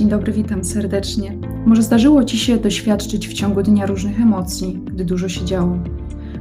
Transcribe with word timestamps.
Dzień 0.00 0.08
dobry, 0.08 0.32
witam 0.32 0.64
serdecznie. 0.64 1.36
Może 1.66 1.82
zdarzyło 1.82 2.24
Ci 2.24 2.38
się 2.38 2.56
doświadczyć 2.56 3.28
w 3.28 3.32
ciągu 3.32 3.62
dnia 3.62 3.86
różnych 3.86 4.20
emocji, 4.20 4.80
gdy 4.86 5.04
dużo 5.04 5.28
się 5.28 5.44
działo. 5.44 5.78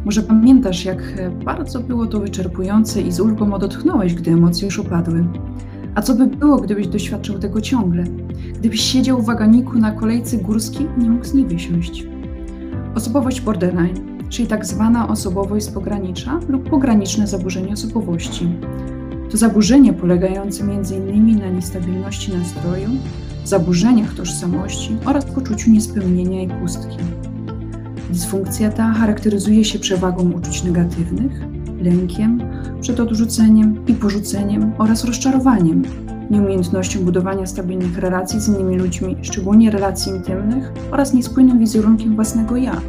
Może 0.05 0.23
pamiętasz, 0.23 0.85
jak 0.85 1.31
bardzo 1.45 1.79
było 1.79 2.07
to 2.07 2.19
wyczerpujące 2.19 3.01
i 3.01 3.11
z 3.11 3.19
ulgą 3.19 3.53
odetchnąłeś, 3.53 4.13
gdy 4.13 4.31
emocje 4.31 4.65
już 4.65 4.79
opadły. 4.79 5.25
A 5.95 6.01
co 6.01 6.15
by 6.15 6.27
było, 6.27 6.57
gdybyś 6.57 6.87
doświadczał 6.87 7.39
tego 7.39 7.61
ciągle? 7.61 8.03
Gdybyś 8.59 8.81
siedział 8.81 9.21
w 9.21 9.25
waganiku 9.25 9.77
na 9.77 9.91
kolejce 9.91 10.37
górskiej 10.37 10.87
i 10.97 11.01
nie 11.01 11.09
mógł 11.09 11.25
z 11.25 11.33
niej 11.33 11.45
wysiąść. 11.45 12.07
Osobowość 12.95 13.41
borderline, 13.41 14.25
czyli 14.29 14.47
tak 14.47 14.65
zwana 14.65 15.07
osobowość 15.07 15.71
pogranicza 15.71 16.39
lub 16.49 16.69
pograniczne 16.69 17.27
zaburzenie 17.27 17.73
osobowości. 17.73 18.49
To 19.31 19.37
zaburzenie 19.37 19.93
polegające 19.93 20.63
m.in. 20.63 21.39
na 21.39 21.49
niestabilności 21.49 22.31
nastroju, 22.33 22.89
zaburzeniach 23.49 24.13
tożsamości 24.13 24.97
oraz 25.05 25.25
poczuciu 25.25 25.71
niespełnienia 25.71 26.41
i 26.41 26.47
pustki. 26.47 26.97
Dysfunkcja 28.09 28.71
ta 28.71 28.93
charakteryzuje 28.93 29.65
się 29.65 29.79
przewagą 29.79 30.31
uczuć 30.31 30.63
negatywnych, 30.63 31.41
lękiem 31.81 32.41
przed 32.81 32.99
odrzuceniem 32.99 33.85
i 33.87 33.93
porzuceniem 33.93 34.71
oraz 34.77 35.03
rozczarowaniem, 35.03 35.83
nieumiejętnością 36.29 36.99
budowania 36.99 37.45
stabilnych 37.45 37.97
relacji 37.97 38.39
z 38.39 38.47
innymi 38.47 38.77
ludźmi, 38.77 39.17
szczególnie 39.21 39.71
relacji 39.71 40.11
intymnych 40.11 40.71
oraz 40.91 41.13
niespójnym 41.13 41.59
wizerunkiem 41.59 42.15
własnego 42.15 42.57
ja. 42.57 42.81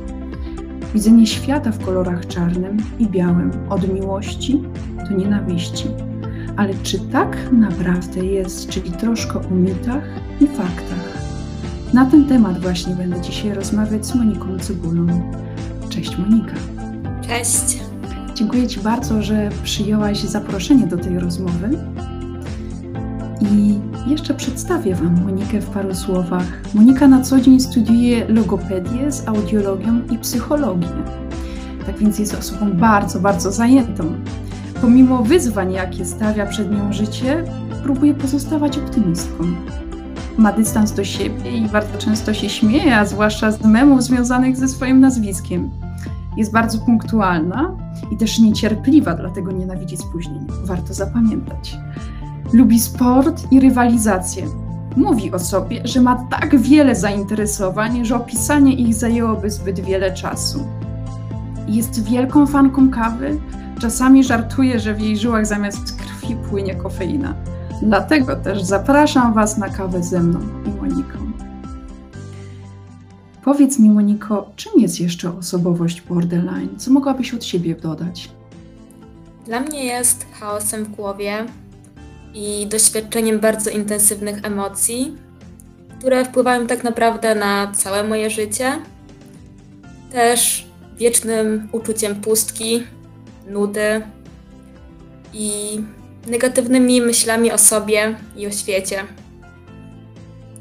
Widzenie 0.95 1.27
świata 1.27 1.73
w 1.73 1.85
kolorach 1.85 2.27
czarnym 2.27 2.77
i 2.99 3.07
białym, 3.07 3.51
od 3.71 3.95
miłości 3.95 4.63
do 5.11 5.17
nienawiści. 5.17 6.10
Ale 6.57 6.75
czy 6.83 6.99
tak 6.99 7.37
naprawdę 7.53 8.25
jest, 8.25 8.69
czyli 8.69 8.93
troszkę 8.93 9.39
o 9.39 9.51
mitach 9.51 10.05
i 10.41 10.47
faktach? 10.47 11.21
Na 11.93 12.07
ten 12.07 12.25
temat 12.25 12.61
właśnie 12.61 12.95
będę 12.95 13.21
dzisiaj 13.21 13.55
rozmawiać 13.55 14.07
z 14.07 14.15
Moniką 14.15 14.59
Cybulą. 14.59 15.33
Cześć 15.89 16.19
Monika. 16.19 16.55
Cześć. 17.29 17.81
Dziękuję 18.35 18.69
Ci 18.69 18.81
bardzo, 18.81 19.23
że 19.23 19.51
przyjęłaś 19.63 20.21
zaproszenie 20.21 20.87
do 20.87 20.97
tej 20.97 21.19
rozmowy. 21.19 21.71
I 23.41 23.79
jeszcze 24.11 24.35
przedstawię 24.35 24.95
Wam 24.95 25.25
Monikę 25.25 25.61
w 25.61 25.71
paru 25.71 25.95
słowach. 25.95 26.61
Monika 26.75 27.09
na 27.09 27.23
co 27.23 27.41
dzień 27.41 27.61
studiuje 27.61 28.29
logopedię 28.29 29.13
z 29.13 29.29
audiologią 29.29 30.01
i 30.11 30.19
psychologię. 30.19 30.89
Tak 31.87 31.99
więc 31.99 32.19
jest 32.19 32.35
osobą 32.35 32.73
bardzo, 32.73 33.21
bardzo 33.21 33.53
zajętą. 33.53 34.05
Pomimo 34.81 35.23
wyzwań, 35.23 35.73
jakie 35.73 36.05
stawia 36.05 36.47
przed 36.47 36.73
nią 36.73 36.93
życie, 36.93 37.45
próbuje 37.83 38.15
pozostawać 38.15 38.79
optymistką. 38.79 39.45
Ma 40.39 40.53
dystans 40.53 40.93
do 40.93 41.05
siebie 41.05 41.51
i 41.51 41.69
bardzo 41.69 41.99
często 41.99 42.35
się 42.35 42.49
śmieje, 42.49 42.97
a 42.97 43.05
zwłaszcza 43.05 43.51
z 43.51 43.65
memów 43.65 44.03
związanych 44.03 44.57
ze 44.57 44.69
swoim 44.69 45.01
nazwiskiem. 45.01 45.71
Jest 46.37 46.53
bardzo 46.53 46.79
punktualna 46.79 47.77
i 48.13 48.17
też 48.17 48.39
niecierpliwa, 48.39 49.15
dlatego 49.15 49.53
nienawidzi 49.53 49.97
spóźnień. 49.97 50.47
Warto 50.65 50.95
zapamiętać. 50.95 51.77
Lubi 52.53 52.81
sport 52.81 53.53
i 53.53 53.61
rywalizację. 53.61 54.47
Mówi 54.97 55.33
o 55.33 55.39
sobie, 55.39 55.81
że 55.85 56.01
ma 56.01 56.27
tak 56.31 56.59
wiele 56.59 56.95
zainteresowań, 56.95 58.05
że 58.05 58.17
opisanie 58.17 58.75
ich 58.75 58.95
zajęłoby 58.95 59.51
zbyt 59.51 59.81
wiele 59.81 60.15
czasu. 60.15 60.65
Jest 61.69 62.05
wielką 62.05 62.47
fanką 62.47 62.91
kawy, 62.91 63.41
Czasami 63.81 64.25
żartuję, 64.25 64.81
że 64.81 64.95
w 64.95 65.01
jej 65.01 65.17
żyłach 65.17 65.47
zamiast 65.47 65.97
krwi 65.97 66.37
płynie 66.37 66.75
kofeina. 66.75 67.35
Dlatego 67.83 68.37
też 68.37 68.63
zapraszam 68.63 69.35
Was 69.35 69.59
na 69.59 69.69
kawę 69.69 70.03
ze 70.03 70.21
mną 70.21 70.41
i 70.67 70.69
Moniką. 70.69 71.33
Powiedz 73.45 73.79
mi, 73.79 73.91
Moniko, 73.91 74.51
czym 74.57 74.73
jest 74.77 75.01
jeszcze 75.01 75.39
osobowość 75.39 76.01
borderline? 76.01 76.79
Co 76.79 76.91
mogłabyś 76.91 77.35
od 77.35 77.45
siebie 77.45 77.75
dodać? 77.75 78.31
Dla 79.47 79.61
mnie 79.61 79.85
jest 79.85 80.27
chaosem 80.41 80.85
w 80.85 80.89
głowie 80.89 81.45
i 82.35 82.67
doświadczeniem 82.67 83.41
bardzo 83.41 83.71
intensywnych 83.71 84.45
emocji, 84.45 85.17
które 85.99 86.25
wpływają 86.25 86.67
tak 86.67 86.85
naprawdę 86.85 87.35
na 87.35 87.73
całe 87.73 88.05
moje 88.05 88.31
życie. 88.31 88.73
Też 90.13 90.67
wiecznym 90.97 91.69
uczuciem 91.73 92.15
pustki, 92.15 92.83
nudy 93.51 94.03
i 95.35 95.81
negatywnymi 96.27 97.01
myślami 97.01 97.53
o 97.53 97.59
sobie 97.59 98.17
i 98.37 98.47
o 98.47 98.51
świecie. 98.51 99.05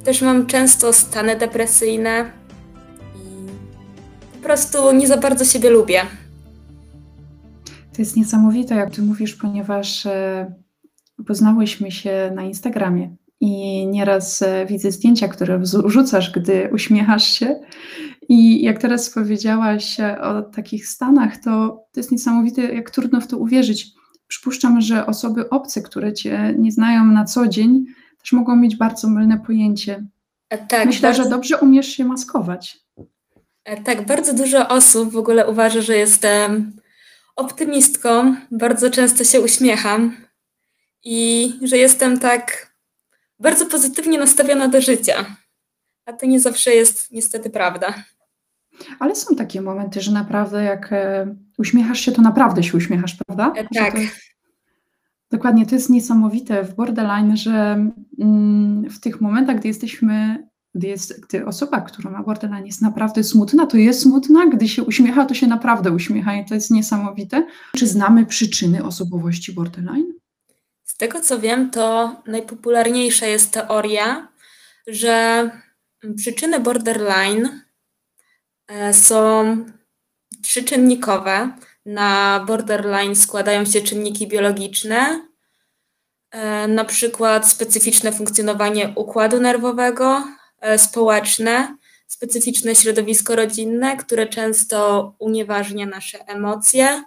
Też 0.04 0.22
mam 0.22 0.46
często 0.46 0.94
stany 0.94 1.36
depresyjne 1.36 2.32
i 3.16 3.52
po 4.38 4.44
prostu 4.44 4.92
nie 4.92 5.08
za 5.08 5.18
bardzo 5.18 5.46
siebie 5.46 5.70
lubię. 5.70 6.02
To 7.94 8.02
jest 8.02 8.18
niesamowite, 8.18 8.76
jak 8.76 8.96
ty 8.96 9.02
mówisz, 9.02 9.36
ponieważ 9.36 10.06
e, 10.06 10.54
poznałyśmy 11.28 11.92
się 11.92 12.32
na 12.36 12.44
Instagramie 12.44 13.16
i 13.40 13.88
nieraz 13.88 14.42
e, 14.42 14.66
widzę 14.66 14.92
zdjęcia, 14.92 15.28
które 15.28 15.60
wrzucasz, 15.60 16.32
gdy 16.32 16.70
uśmiechasz 16.74 17.24
się 17.24 17.60
i 18.30 18.62
jak 18.64 18.80
teraz 18.80 19.10
powiedziałaś 19.10 20.00
e, 20.00 20.22
o 20.22 20.42
takich 20.42 20.88
stanach, 20.88 21.38
to 21.38 21.70
to 21.92 22.00
jest 22.00 22.12
niesamowite, 22.12 22.62
jak 22.62 22.92
trudno 22.92 23.22
w 23.22 23.28
to 23.28 23.38
uwierzyć. 23.38 23.88
Przypuszczam, 24.28 24.82
że 24.82 25.06
osoby 25.06 25.50
obce, 25.50 25.82
które 25.82 26.14
cię 26.14 26.56
nie 26.58 26.72
znają 26.72 27.06
na 27.06 27.26
co 27.26 27.48
dzień, 27.48 27.86
też 28.22 28.32
mogą 28.32 28.56
mieć 28.56 28.76
bardzo 28.76 29.10
mylne 29.10 29.40
pojęcie. 29.40 30.06
E, 30.50 30.58
tak, 30.58 30.86
Myślę, 30.86 31.10
bardzo... 31.10 31.24
że 31.24 31.30
dobrze 31.30 31.58
umiesz 31.58 31.88
się 31.88 32.06
maskować. 32.06 32.78
E, 33.66 33.84
tak, 33.84 34.06
bardzo 34.06 34.34
dużo 34.34 34.68
osób 34.68 35.12
w 35.12 35.18
ogóle 35.18 35.48
uważa, 35.48 35.82
że 35.82 35.98
jestem 35.98 36.72
optymistką. 37.36 38.36
Bardzo 38.52 38.90
często 38.90 39.24
się 39.24 39.42
uśmiecham 39.42 40.18
i 41.04 41.52
że 41.62 41.78
jestem 41.78 42.20
tak 42.20 42.76
bardzo 43.40 43.66
pozytywnie 43.66 44.18
nastawiona 44.18 44.68
do 44.68 44.82
życia. 44.82 45.36
A 46.06 46.14
to 46.14 46.26
nie 46.26 46.40
zawsze 46.40 46.72
jest 46.72 47.12
niestety 47.12 47.50
prawda. 47.50 47.94
Ale 49.00 49.16
są 49.16 49.36
takie 49.36 49.62
momenty, 49.62 50.02
że 50.02 50.12
naprawdę 50.12 50.64
jak 50.64 50.94
e, 50.94 51.36
uśmiechasz 51.58 52.00
się, 52.00 52.12
to 52.12 52.22
naprawdę 52.22 52.64
się 52.64 52.78
uśmiechasz, 52.78 53.16
prawda? 53.16 53.54
E, 53.56 53.68
tak. 53.76 53.94
To, 53.94 54.00
dokładnie, 55.32 55.66
to 55.66 55.76
jest 55.76 55.90
niesamowite 55.90 56.64
w 56.64 56.76
borderline, 56.76 57.38
że 57.38 57.86
mm, 58.20 58.90
w 58.90 59.00
tych 59.00 59.22
momentach, 59.22 59.58
gdy 59.60 59.68
jesteśmy, 59.68 60.48
gdy, 60.76 60.88
jest, 60.88 61.22
gdy 61.22 61.46
osoba, 61.46 61.82
która 61.82 62.12
ma 62.12 62.24
borderline 62.24 62.66
jest 62.66 62.82
naprawdę 62.82 63.24
smutna, 63.24 63.66
to 63.66 63.78
jest 63.78 64.02
smutna, 64.02 64.48
gdy 64.48 64.68
się 64.68 64.84
uśmiecha, 64.84 65.26
to 65.26 65.34
się 65.34 65.48
naprawdę 65.48 65.92
uśmiecha 65.92 66.36
i 66.36 66.46
to 66.46 66.56
jest 66.56 66.72
niesamowite. 66.72 67.48
Czy 67.78 67.88
znamy 67.88 68.26
przyczyny 68.26 68.84
osobowości 68.84 69.54
borderline? 69.54 70.14
Z 70.84 70.98
tego 70.98 71.22
co 71.22 71.40
wiem, 71.40 71.72
to 71.72 72.16
najpopularniejsza 72.28 73.26
jest 73.26 73.52
teoria, 73.52 74.28
że 74.88 75.50
przyczyny 76.16 76.60
borderline 76.60 77.62
są 78.92 79.58
trzyczynnikowe. 80.42 81.52
Na 81.86 82.44
borderline 82.48 83.16
składają 83.16 83.66
się 83.66 83.82
czynniki 83.82 84.28
biologiczne, 84.28 85.28
e, 86.32 86.68
na 86.68 86.86
przykład 86.86 87.50
specyficzne 87.50 88.12
funkcjonowanie 88.12 88.94
układu 88.96 89.40
nerwowego, 89.40 90.24
e, 90.60 90.78
społeczne, 90.78 91.78
specyficzne 92.08 92.76
środowisko 92.76 93.36
rodzinne, 93.36 93.98
które 93.98 94.28
często 94.28 95.14
unieważnia 95.20 95.86
nasze 95.86 96.28
emocje, 96.28 97.04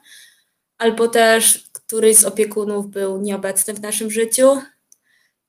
albo 0.78 1.08
też 1.08 1.70
któryś 1.72 2.16
z 2.16 2.24
opiekunów 2.24 2.90
był 2.90 3.20
nieobecny 3.20 3.74
w 3.74 3.80
naszym 3.80 4.10
życiu. 4.10 4.62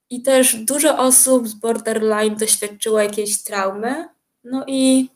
I 0.10 0.22
też 0.22 0.56
dużo 0.56 0.98
osób 0.98 1.48
z 1.48 1.54
borderline 1.54 2.36
doświadczyło 2.36 3.02
jakiejś 3.02 3.44
traumy. 3.44 4.08
No 4.44 4.66
i 4.68 5.10
E, 5.10 5.13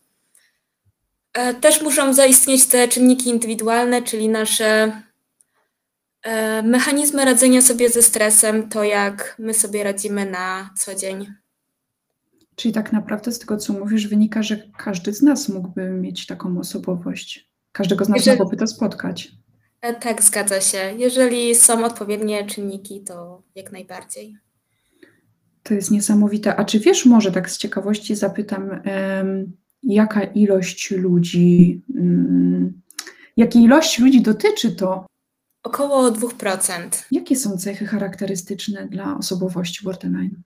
też 1.62 1.82
muszą 1.82 2.14
zaistnieć 2.14 2.68
te 2.68 2.88
czynniki 2.88 3.30
indywidualne, 3.30 4.02
czyli 4.02 4.30
nasze 4.30 5.02
e, 6.24 6.64
mechanizmy 6.64 7.26
radzenia 7.26 7.62
sobie 7.62 7.90
ze 7.90 8.02
stresem, 8.02 8.70
to 8.70 8.84
jak 8.84 9.36
my 9.40 9.54
sobie 9.54 9.84
radzimy 9.84 10.32
na 10.32 10.70
co 10.78 10.96
dzień. 10.96 11.28
Czyli 12.56 12.74
tak 12.74 12.94
naprawdę 12.94 13.32
z 13.32 13.40
tego, 13.40 13.58
co 13.58 13.74
mówisz, 13.74 14.08
wynika, 14.08 14.44
że 14.44 14.58
każdy 14.78 15.14
z 15.14 15.22
nas 15.22 15.50
mógłby 15.50 15.90
mieć 15.90 16.26
taką 16.26 16.60
osobowość. 16.60 17.52
Każdego 17.72 18.06
z 18.06 18.10
nas 18.10 18.18
Jeżeli... 18.18 18.38
mogłoby 18.38 18.58
to 18.58 18.68
spotkać. 18.68 19.32
E, 19.82 19.94
tak, 19.94 20.24
zgadza 20.24 20.62
się. 20.62 20.94
Jeżeli 20.98 21.56
są 21.56 21.86
odpowiednie 21.86 22.46
czynniki, 22.46 23.02
to 23.02 23.44
jak 23.56 23.72
najbardziej. 23.72 24.38
To 25.64 25.74
jest 25.74 25.92
niesamowite. 25.92 26.56
A 26.56 26.66
czy 26.66 26.80
wiesz, 26.80 27.06
może 27.06 27.32
tak 27.32 27.50
z 27.50 27.58
ciekawości 27.58 28.16
zapytam, 28.16 28.82
jaka 29.84 30.24
ilość 30.24 30.92
ludzi, 30.92 31.82
mm, 31.96 32.82
jakiej 33.38 33.64
ilości 33.64 34.02
ludzi 34.02 34.22
dotyczy 34.22 34.72
to? 34.72 35.06
Około 35.64 36.12
2%. 36.12 37.06
Jakie 37.12 37.36
są 37.36 37.58
cechy 37.58 37.86
charakterystyczne 37.86 38.88
dla 38.88 39.18
osobowości 39.18 39.84
borderline? 39.84 40.42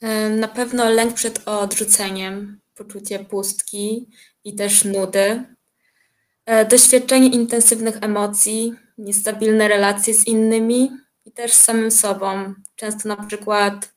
E, 0.00 0.30
Na 0.30 0.48
pewno 0.48 0.90
lęk 0.90 1.14
przed 1.14 1.48
odrzuceniem, 1.48 2.60
poczucie 2.74 3.18
pustki 3.18 4.08
i 4.44 4.54
też 4.54 4.84
nudy, 4.84 5.44
e, 6.46 6.64
doświadczenie 6.64 7.28
intensywnych 7.28 7.98
emocji, 8.00 8.74
niestabilne 8.98 9.68
relacje 9.68 10.14
z 10.14 10.26
innymi 10.26 10.90
i 11.24 11.32
też 11.32 11.52
z 11.52 11.60
samym 11.64 11.90
sobą. 11.90 12.54
Często 12.76 13.08
na 13.08 13.16
przykład 13.16 13.93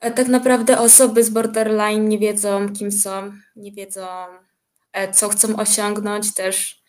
tak 0.00 0.28
naprawdę 0.28 0.78
osoby 0.78 1.24
z 1.24 1.30
borderline 1.30 2.08
nie 2.08 2.18
wiedzą, 2.18 2.72
kim 2.72 2.92
są, 2.92 3.32
nie 3.56 3.72
wiedzą, 3.72 4.06
e, 4.92 5.12
co 5.12 5.28
chcą 5.28 5.56
osiągnąć, 5.56 6.34
też 6.34 6.82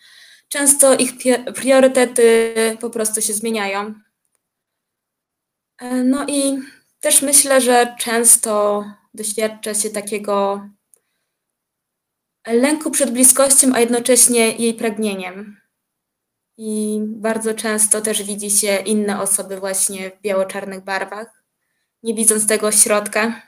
często 0.48 0.96
ich 0.96 1.12
priorytety 1.56 2.54
po 2.82 2.90
prostu 2.90 3.22
się 3.22 3.34
zmieniają. 3.34 3.94
E, 5.78 6.04
No 6.04 6.26
i 6.28 6.60
też 7.00 7.22
myślę, 7.22 7.62
że 7.62 7.96
często 8.00 8.84
doświadcza 9.14 9.74
się 9.74 9.90
takiego 9.90 10.68
lęku 12.48 12.92
przed 12.92 13.12
bliskością, 13.12 13.72
a 13.74 13.80
jednocześnie 13.80 14.52
jej 14.52 14.74
pragnieniem. 14.74 15.62
I 16.58 17.00
bardzo 17.06 17.54
często 17.54 18.02
też 18.02 18.24
widzi 18.24 18.52
się 18.52 18.76
inne 18.76 19.22
osoby 19.22 19.60
właśnie 19.60 20.12
w 20.12 20.22
biało-czarnych 20.22 20.84
barwach, 20.84 21.41
nie 22.04 22.14
widząc 22.14 22.48
tego 22.48 22.72
środka. 22.72 23.42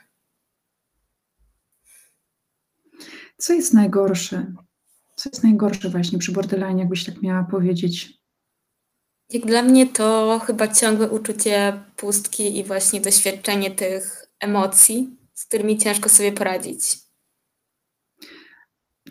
Co 3.36 3.52
jest 3.52 3.74
najgorsze? 3.74 4.54
Co 5.16 5.28
jest 5.28 5.44
najgorsze 5.44 5.90
właśnie 5.90 6.18
przy 6.18 6.32
borderline, 6.32 6.78
jakbyś 6.78 7.04
tak 7.04 7.22
miała 7.22 7.44
powiedzieć? 7.44 8.24
Jak 9.30 9.46
dla 9.46 9.62
mnie 9.62 9.86
to 9.86 10.40
chyba 10.46 10.68
ciągłe 10.68 11.10
uczucie 11.10 11.84
pustki 11.96 12.58
i 12.58 12.64
właśnie 12.64 13.00
doświadczenie 13.00 13.70
tych 13.70 14.26
emocji, 14.40 15.16
z 15.34 15.44
którymi 15.44 15.78
ciężko 15.78 16.08
sobie 16.08 16.32
poradzić. 16.32 16.98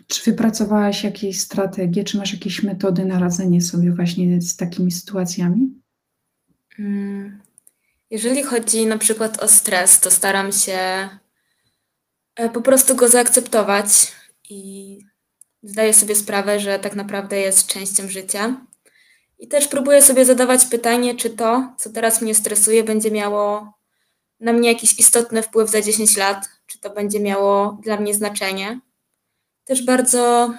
Czy 0.06 0.30
wypracowałaś 0.30 1.04
jakieś 1.04 1.40
strategie, 1.40 2.04
czy 2.04 2.18
masz 2.18 2.32
jakieś 2.32 2.62
metody 2.62 3.04
na 3.04 3.18
radzenie 3.18 3.60
sobie 3.60 3.92
właśnie 3.92 4.40
z 4.40 4.56
takimi 4.56 4.90
sytuacjami? 4.92 5.82
Mm, 6.78 7.42
Jeżeli 8.14 8.42
chodzi 8.42 8.86
na 8.86 8.98
przykład 8.98 9.42
o 9.42 9.48
stres, 9.48 10.00
to 10.00 10.10
staram 10.10 10.52
się 10.52 10.78
e, 12.36 12.48
po 12.48 12.60
prostu 12.60 12.96
go 12.96 13.08
zaakceptować 13.08 14.12
i 14.50 14.98
zdaję 15.62 15.94
sobie 15.94 16.14
sprawę, 16.14 16.60
że 16.60 16.78
tak 16.78 16.94
naprawdę 16.94 17.40
jest 17.40 17.66
częścią 17.66 18.08
życia. 18.08 18.66
I 19.38 19.48
też 19.48 19.68
próbuję 19.68 20.02
sobie 20.02 20.24
zadawać 20.24 20.66
pytanie, 20.66 21.14
czy 21.14 21.30
to, 21.30 21.74
co 21.78 21.90
teraz 21.90 22.22
mnie 22.22 22.34
stresuje, 22.34 22.84
będzie 22.84 23.10
miało 23.10 23.72
na 24.40 24.52
mnie 24.52 24.68
jakiś 24.68 24.98
istotny 24.98 25.42
wpływ 25.42 25.70
za 25.70 25.80
10 25.80 26.16
lat, 26.16 26.48
czy 26.66 26.80
to 26.80 26.90
będzie 26.90 27.20
miało 27.20 27.78
dla 27.82 27.96
mnie 27.96 28.14
znaczenie. 28.14 28.80
Też 29.64 29.84
bardzo 29.84 30.54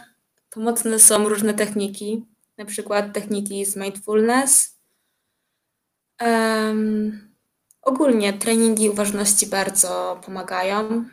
pomocne 0.50 1.00
są 1.00 1.30
różne 1.30 1.54
techniki, 1.54 2.25
na 2.57 2.66
przykład 2.66 3.13
techniki 3.13 3.66
z 3.66 3.75
mindfulness. 3.75 4.75
Ogólnie 7.85 8.33
treningi 8.33 8.89
uważności 8.89 9.47
bardzo 9.47 10.21
pomagają 10.25 11.05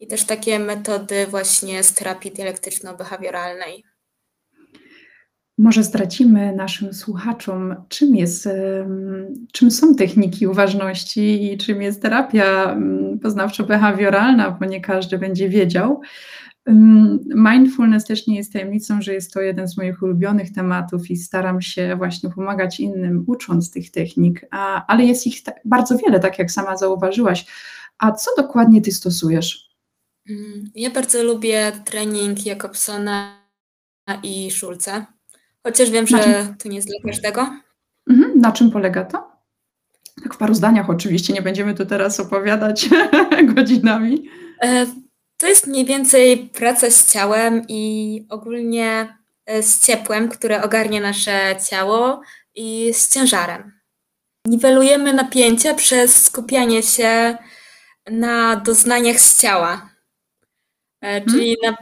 i 0.00 0.06
też 0.06 0.24
takie 0.24 0.58
metody 0.58 1.26
właśnie 1.26 1.82
z 1.82 1.94
terapii 1.94 2.32
dialektyczno-behawioralnej. 2.32 3.82
Może 5.62 5.84
zdradzimy 5.84 6.56
naszym 6.56 6.94
słuchaczom, 6.94 7.74
czym, 7.88 8.16
jest, 8.16 8.48
czym 9.52 9.70
są 9.70 9.94
techniki 9.94 10.46
uważności 10.46 11.52
i 11.52 11.58
czym 11.58 11.82
jest 11.82 12.02
terapia 12.02 12.76
poznawczo-behawioralna, 13.22 14.58
bo 14.60 14.66
nie 14.66 14.80
każdy 14.80 15.18
będzie 15.18 15.48
wiedział. 15.48 16.00
Mindfulness 17.34 18.04
też 18.04 18.26
nie 18.26 18.36
jest 18.36 18.52
tajemnicą, 18.52 19.02
że 19.02 19.14
jest 19.14 19.32
to 19.32 19.40
jeden 19.40 19.68
z 19.68 19.76
moich 19.76 20.02
ulubionych 20.02 20.52
tematów 20.52 21.10
i 21.10 21.16
staram 21.16 21.62
się 21.62 21.96
właśnie 21.96 22.30
pomagać 22.30 22.80
innym, 22.80 23.24
ucząc 23.26 23.70
tych 23.70 23.90
technik, 23.90 24.46
a, 24.50 24.86
ale 24.86 25.04
jest 25.04 25.26
ich 25.26 25.36
bardzo 25.64 25.98
wiele, 25.98 26.20
tak 26.20 26.38
jak 26.38 26.50
sama 26.50 26.76
zauważyłaś. 26.76 27.46
A 27.98 28.12
co 28.12 28.30
dokładnie 28.36 28.82
ty 28.82 28.92
stosujesz? 28.92 29.70
Mm, 30.30 30.70
Ja 30.74 30.90
bardzo 30.90 31.22
lubię 31.22 31.72
trening 31.84 32.46
Jakobsona 32.46 33.42
i 34.22 34.50
Schulze, 34.50 35.06
chociaż 35.66 35.90
wiem, 35.90 36.04
Na 36.10 36.18
czym, 36.22 36.32
że 36.32 36.54
to 36.62 36.68
nie 36.68 36.76
jest 36.76 36.88
dla 36.88 37.10
każdego. 37.12 37.40
mhm, 38.10 38.40
na 38.40 38.52
czym 38.52 38.70
polega 38.70 39.04
to? 39.04 39.32
Tak 40.22 40.34
w 40.34 40.36
paru 40.36 40.54
zdaniach 40.54 40.90
oczywiście, 40.90 41.32
nie 41.32 41.42
będziemy 41.42 41.74
tu 41.74 41.86
teraz 41.86 42.20
opowiadać 42.20 42.88
godzinami. 43.54 44.28
E, 44.62 44.86
To 45.36 45.46
jest 45.48 45.66
mniej 45.66 45.84
więcej 45.84 46.48
praca 46.48 46.90
z 46.90 47.12
ciałem 47.12 47.62
i 47.68 48.26
ogólnie 48.30 49.16
e, 49.46 49.62
z 49.62 49.86
ciepłem, 49.86 50.28
które 50.28 50.62
ogarnia 50.62 51.00
nasze 51.00 51.56
ciało 51.70 52.20
i 52.54 52.94
z 52.94 53.08
ciężarem. 53.14 53.72
Niwelujemy 54.46 55.12
napięcie 55.14 55.74
przez 55.74 56.24
skupianie 56.24 56.82
się 56.82 57.38
na 58.10 58.56
doznaniach 58.56 59.20
z 59.20 59.40
ciała, 59.42 59.90
E, 61.04 61.08
Mhm. 61.08 61.30
czyli, 61.38 61.56
na, 61.64 61.76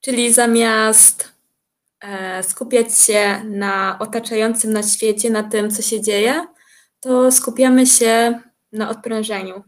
czyli 0.00 0.32
zamiast 0.32 1.31
skupiać 2.42 2.98
się 2.98 3.44
na 3.44 3.98
otaczającym 3.98 4.72
nas 4.72 4.94
świecie, 4.94 5.30
na 5.30 5.42
tym, 5.42 5.70
co 5.70 5.82
się 5.82 6.00
dzieje, 6.00 6.46
to 7.00 7.32
skupiamy 7.32 7.86
się 7.86 8.40
na 8.72 8.90
odprężeniu. 8.90 9.62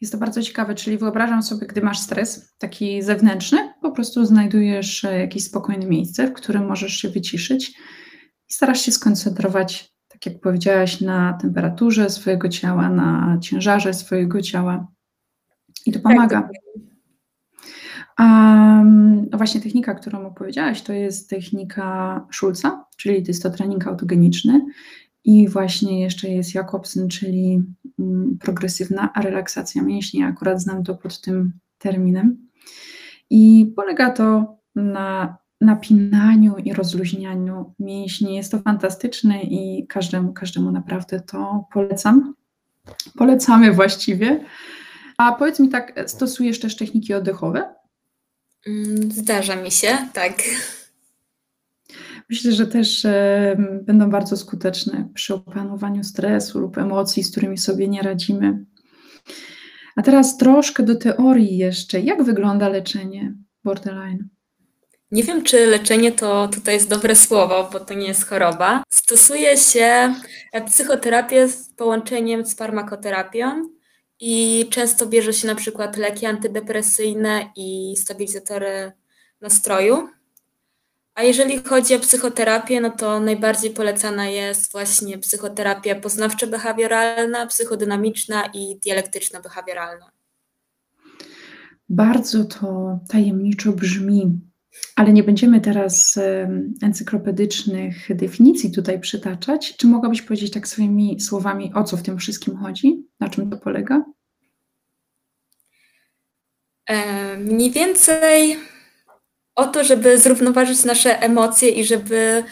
Jest 0.00 0.12
to 0.12 0.18
bardzo 0.18 0.42
ciekawe, 0.42 0.74
czyli 0.74 0.98
wyobrażam 0.98 1.42
sobie, 1.42 1.66
gdy 1.66 1.82
masz 1.82 1.98
stres 1.98 2.54
taki 2.58 3.02
zewnętrzny, 3.02 3.72
po 3.82 3.90
prostu 3.92 4.24
znajdujesz 4.26 5.04
e, 5.04 5.18
jakieś 5.18 5.44
spokojne 5.44 5.86
miejsce, 5.86 6.26
w 6.26 6.32
którym 6.32 6.66
możesz 6.66 6.92
się 6.92 7.08
wyciszyć 7.08 7.68
i 8.48 8.52
starasz 8.52 8.80
się 8.80 8.92
skoncentrować, 8.92 9.94
tak 10.08 10.26
jak 10.26 10.40
powiedziałaś, 10.40 11.00
na 11.00 11.38
temperaturze 11.42 12.10
swojego 12.10 12.48
ciała, 12.48 12.88
na 12.88 13.38
ciężarze 13.42 13.94
swojego 13.94 14.42
ciała. 14.42 14.86
I 15.86 15.92
to 15.92 15.98
Tak, 15.98 16.02
pomaga. 16.02 16.36
dokładnie. 16.40 16.58
A 16.76 16.89
no 19.30 19.38
właśnie 19.38 19.60
technika, 19.60 19.94
którą 19.94 20.26
opowiedziałaś, 20.26 20.82
to 20.82 20.92
jest 20.92 21.30
technika 21.30 22.26
Schulza, 22.32 22.84
czyli 22.96 23.24
jest 23.28 23.42
to 23.42 23.50
trening 23.50 23.86
autogeniczny. 23.86 24.66
I 25.24 25.48
właśnie 25.48 26.00
jeszcze 26.00 26.28
jest 26.28 26.54
Jakobsen, 26.54 27.08
czyli 27.08 27.62
mm, 27.98 28.38
progresywna 28.40 29.12
relaksacja 29.16 29.82
mięśni. 29.82 30.20
Ja 30.20 30.26
akurat 30.26 30.60
znam 30.62 30.84
to 30.84 30.94
pod 30.94 31.20
tym 31.20 31.52
terminem. 31.78 32.48
I 33.30 33.72
polega 33.76 34.10
to 34.10 34.56
na 34.74 35.36
napinaniu 35.60 36.56
i 36.56 36.72
rozluźnianiu 36.72 37.74
mięśni. 37.78 38.36
Jest 38.36 38.52
to 38.52 38.58
fantastyczne 38.58 39.42
i 39.42 39.86
każdemu, 39.86 40.32
każdemu 40.32 40.72
naprawdę 40.72 41.20
to 41.20 41.64
polecam. 41.72 42.34
Polecamy 43.16 43.72
właściwie. 43.72 44.44
A 45.18 45.32
powiedz 45.32 45.60
mi 45.60 45.68
tak, 45.68 46.00
stosujesz 46.06 46.60
też 46.60 46.76
techniki 46.76 47.14
oddechowe? 47.14 47.79
Mm, 48.66 49.12
Zdarza 49.12 49.56
mi 49.56 49.70
się, 49.70 49.98
tak. 50.12 50.42
Myślę, 52.30 52.52
że 52.52 52.66
też 52.66 53.04
em, 53.04 53.80
będą 53.82 54.10
bardzo 54.10 54.36
skuteczne 54.36 55.08
przy 55.14 55.34
opanowaniu 55.34 56.04
stresu 56.04 56.58
lub 56.58 56.78
emocji, 56.78 57.22
z 57.22 57.30
którymi 57.30 57.58
sobie 57.58 57.88
nie 57.88 58.02
radzimy. 58.02 58.64
A 59.96 60.02
teraz 60.02 60.36
troszkę 60.36 60.82
do 60.82 60.94
teorii 60.94 61.56
jeszcze. 61.56 62.00
Jak 62.00 62.22
wygląda 62.22 62.68
leczenie 62.68 63.34
borderline? 63.64 64.28
Nie 65.10 65.22
wiem, 65.22 65.42
czy 65.42 65.66
leczenie 65.66 66.12
to 66.12 66.48
tutaj 66.48 66.74
jest 66.74 66.88
dobre 66.88 67.16
słowo, 67.16 67.68
bo 67.72 67.80
to 67.80 67.94
nie 67.94 68.06
jest 68.06 68.28
choroba. 68.28 68.82
Stosuje 68.88 69.56
się 69.56 70.14
e, 70.52 70.64
psychoterapię 70.66 71.48
z 71.48 71.68
połączeniem 71.74 72.46
z 72.46 72.54
farmakoterapią 72.54 73.68
i 74.20 74.66
często 74.70 75.06
bierze 75.06 75.32
się 75.32 75.46
na 75.46 75.54
przykład 75.54 75.96
leki 75.96 76.26
antydepresyjne 76.26 77.52
i 77.56 77.94
stabilizatory 77.96 78.92
nastroju. 79.40 80.08
A 81.14 81.22
jeżeli 81.22 81.58
chodzi 81.58 81.94
o 81.94 82.00
psychoterapię, 82.00 82.80
no 82.80 82.90
to 82.90 83.20
najbardziej 83.20 83.70
polecana 83.70 84.28
jest 84.28 84.72
właśnie 84.72 85.18
psychoterapia 85.18 85.94
poznawczo-behawioralna, 85.94 87.46
psychodynamiczna 87.46 88.46
i 88.54 88.80
dialektyczno-behawioralna. 88.86 90.10
Bardzo 91.88 92.44
to 92.44 92.98
tajemniczo 93.08 93.72
brzmi, 93.72 94.40
ale 94.96 95.12
nie 95.12 95.22
będziemy 95.22 95.60
teraz 95.60 96.18
encyklopedycznych 96.82 98.16
definicji 98.16 98.72
tutaj 98.72 99.00
przytaczać. 99.00 99.76
Czy 99.76 99.86
mogłabyś 99.86 100.22
powiedzieć 100.22 100.52
tak 100.52 100.68
swoimi 100.68 101.20
słowami, 101.20 101.72
o 101.74 101.84
co 101.84 101.96
w 101.96 102.02
tym 102.02 102.18
wszystkim 102.18 102.56
chodzi? 102.56 103.06
Na 103.20 103.28
czym 103.28 103.50
to 103.50 103.56
polega? 103.56 104.04
Mniej 107.38 107.70
więcej 107.70 108.56
o 109.54 109.66
to, 109.66 109.84
żeby 109.84 110.18
zrównoważyć 110.18 110.84
nasze 110.84 111.22
emocje 111.22 111.68
i 111.68 111.84
żeby 111.84 112.44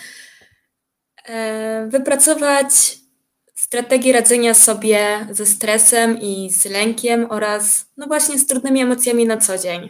wypracować 1.88 2.99
strategii 3.54 4.12
radzenia 4.12 4.54
sobie 4.54 5.26
ze 5.30 5.47
stresem 5.47 6.20
i 6.20 6.50
z 6.50 6.64
lękiem 6.64 7.26
oraz, 7.30 7.87
no 7.97 8.06
właśnie, 8.06 8.38
z 8.38 8.47
trudnymi 8.47 8.80
emocjami 8.80 9.26
na 9.26 9.37
co 9.37 9.58
dzień. 9.58 9.88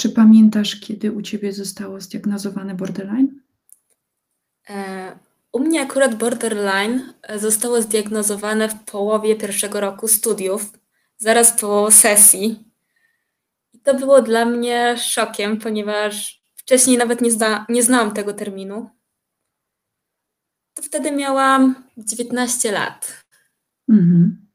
Czy 0.00 0.10
pamiętasz, 0.10 0.80
kiedy 0.80 1.12
u 1.12 1.22
ciebie 1.22 1.52
zostało 1.52 2.00
zdiagnozowane 2.00 2.74
borderline? 2.74 3.40
E, 4.68 5.18
u 5.52 5.58
mnie 5.58 5.82
akurat 5.82 6.14
borderline 6.14 7.12
e, 7.22 7.38
zostało 7.38 7.82
zdiagnozowane 7.82 8.68
w 8.68 8.84
połowie 8.84 9.36
pierwszego 9.36 9.80
roku 9.80 10.08
studiów, 10.08 10.72
zaraz 11.18 11.60
po 11.60 11.90
sesji. 11.90 12.64
I 13.72 13.78
to 13.78 13.94
było 13.94 14.22
dla 14.22 14.44
mnie 14.44 14.98
szokiem, 14.98 15.58
ponieważ 15.58 16.42
wcześniej 16.56 16.98
nawet 16.98 17.20
nie, 17.20 17.30
zna, 17.30 17.66
nie 17.68 17.82
znałam 17.82 18.14
tego 18.14 18.32
terminu. 18.32 18.90
To 20.74 20.82
wtedy 20.82 21.12
miałam 21.12 21.74
19 21.96 22.72
lat. 22.72 23.24
Mhm. 23.88 24.46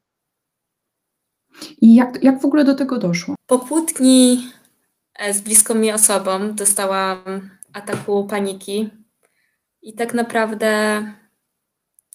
I 1.80 1.94
jak, 1.94 2.24
jak 2.24 2.40
w 2.40 2.44
ogóle 2.44 2.64
do 2.64 2.74
tego 2.74 2.98
doszło? 2.98 3.34
Po 3.46 3.58
kłótni 3.58 4.50
z 5.32 5.40
bliską 5.40 5.74
mi 5.74 5.92
osobą 5.92 6.54
dostałam 6.54 7.50
ataku 7.72 8.26
paniki 8.26 8.90
i 9.82 9.94
tak 9.94 10.14
naprawdę 10.14 11.02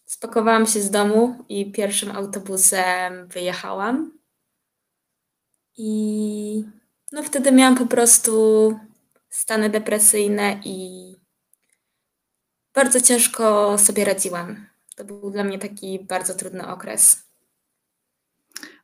spakowałam 0.05 0.67
się 0.67 0.81
z 0.81 0.91
domu 0.91 1.45
i 1.49 1.71
pierwszym 1.71 2.11
autobusem 2.11 3.27
wyjechałam. 3.27 4.19
I 5.77 6.65
no 7.11 7.23
wtedy 7.23 7.51
miałam 7.51 7.77
po 7.77 7.85
prostu 7.85 8.79
stany 9.29 9.69
depresyjne 9.69 10.59
i 10.65 11.15
bardzo 12.73 13.01
ciężko 13.01 13.77
sobie 13.77 14.05
radziłam. 14.05 14.65
To 14.95 15.03
był 15.03 15.31
dla 15.31 15.43
mnie 15.43 15.59
taki 15.59 15.99
bardzo 15.99 16.33
trudny 16.33 16.67
okres. 16.67 17.30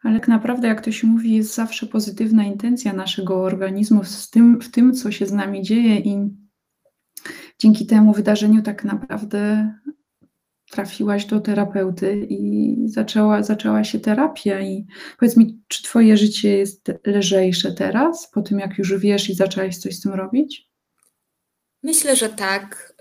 Ale 0.04 0.20
tak 0.20 0.28
naprawdę, 0.28 0.68
jak 0.68 0.82
to 0.82 0.92
się 0.92 1.08
mówi, 1.08 1.36
jest 1.36 1.56
zawsze 1.56 1.88
pozytywna 1.88 2.44
intencja 2.44 2.94
naszego 2.94 3.44
organizmu 3.44 4.04
z 4.04 4.30
tym, 4.30 4.62
w 4.62 4.72
tym, 4.72 4.94
co 4.94 5.12
się 5.12 5.26
z 5.26 5.32
nami 5.32 5.62
dzieje, 5.62 6.00
i 6.00 6.30
dzięki 7.60 7.86
temu 7.86 8.14
wydarzeniu 8.14 8.62
tak 8.62 8.84
naprawdę 8.84 9.74
trafiłaś 10.72 11.26
do 11.26 11.40
terapeuty 11.40 12.28
i 12.30 12.76
zaczęła, 12.86 13.44
zaczęła 13.44 13.84
się 13.84 14.00
terapia. 14.00 14.62
I 14.62 14.86
powiedz 15.20 15.38
mi, 15.38 15.62
czy 15.68 15.84
Twoje 15.84 16.18
życie 16.18 16.58
jest 16.58 16.92
lżejsze 17.06 17.72
teraz, 17.72 18.32
po 18.32 18.42
tym 18.42 18.60
jak 18.60 18.78
już 18.78 18.98
wiesz 18.98 19.30
i 19.30 19.36
zaczęłaś 19.36 19.78
coś 19.78 19.96
z 19.96 20.02
tym 20.02 20.14
robić? 20.14 20.70
Myślę, 21.84 22.16
że 22.16 22.30
tak. 22.30 22.94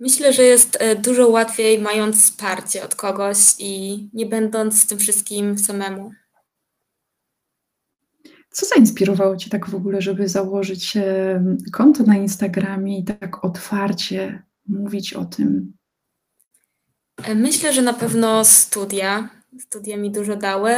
Myślę, 0.00 0.32
że 0.32 0.42
jest 0.42 0.76
e, 0.80 0.96
dużo 0.96 1.28
łatwiej 1.28 1.78
mając 1.78 2.22
wsparcie 2.22 2.84
od 2.84 2.94
kogoś 2.94 3.38
i 3.58 3.98
nie 4.12 4.26
będąc 4.26 4.82
z 4.82 4.86
tym 4.86 4.98
wszystkim 4.98 5.58
samemu. 5.58 6.12
Co 8.50 8.66
zainspirowało 8.66 9.36
Cię 9.36 9.50
tak 9.50 9.70
w 9.70 9.74
ogóle, 9.74 10.02
żeby 10.02 10.28
założyć 10.28 10.96
em, 10.96 11.58
konto 11.72 12.04
na 12.04 12.16
Instagramie 12.16 12.98
i 12.98 13.04
tak 13.04 13.44
otwarcie 13.44 14.42
mówić 14.68 15.12
o 15.14 15.24
tym? 15.24 15.72
E, 17.24 17.34
Myślę, 17.34 17.72
że 17.72 17.82
na 17.82 17.92
pewno 17.92 18.44
studia. 18.44 19.28
Studia 19.60 19.96
mi 19.96 20.10
dużo 20.10 20.36
dały. 20.36 20.74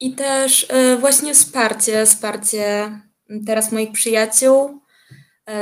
I 0.00 0.14
też 0.14 0.66
e, 0.68 0.96
właśnie 0.96 1.34
wsparcie, 1.34 2.06
wsparcie 2.06 2.64
m, 3.30 3.44
teraz 3.46 3.72
moich 3.72 3.92
przyjaciół, 3.92 4.80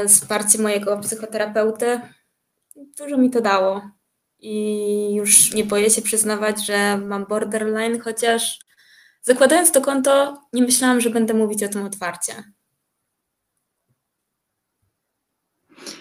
wsparcie 0.08 0.58
mojego 0.58 0.98
psychoterapeuty. 0.98 2.00
Dużo 2.98 3.18
mi 3.18 3.30
to 3.30 3.40
dało. 3.40 3.90
I 4.38 5.14
już 5.14 5.54
nie 5.54 5.64
boję 5.64 5.90
się 5.90 6.02
przyznawać, 6.02 6.66
że 6.66 6.98
mam 6.98 7.26
borderline, 7.26 8.00
chociaż 8.00 8.58
zakładając 9.22 9.72
to 9.72 9.80
konto, 9.80 10.42
nie 10.52 10.62
myślałam, 10.62 11.00
że 11.00 11.10
będę 11.10 11.34
mówić 11.34 11.62
o 11.62 11.68
tym 11.68 11.84
otwarcie. 11.84 12.32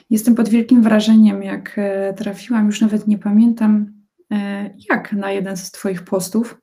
Jestem 0.09 0.35
pod 0.35 0.49
wielkim 0.49 0.83
wrażeniem, 0.83 1.43
jak 1.43 1.73
e, 1.77 2.13
trafiłam, 2.13 2.65
już 2.65 2.81
nawet 2.81 3.07
nie 3.07 3.17
pamiętam 3.17 4.03
e, 4.31 4.69
jak, 4.89 5.13
na 5.13 5.31
jeden 5.31 5.57
z 5.57 5.71
Twoich 5.71 6.03
postów 6.03 6.57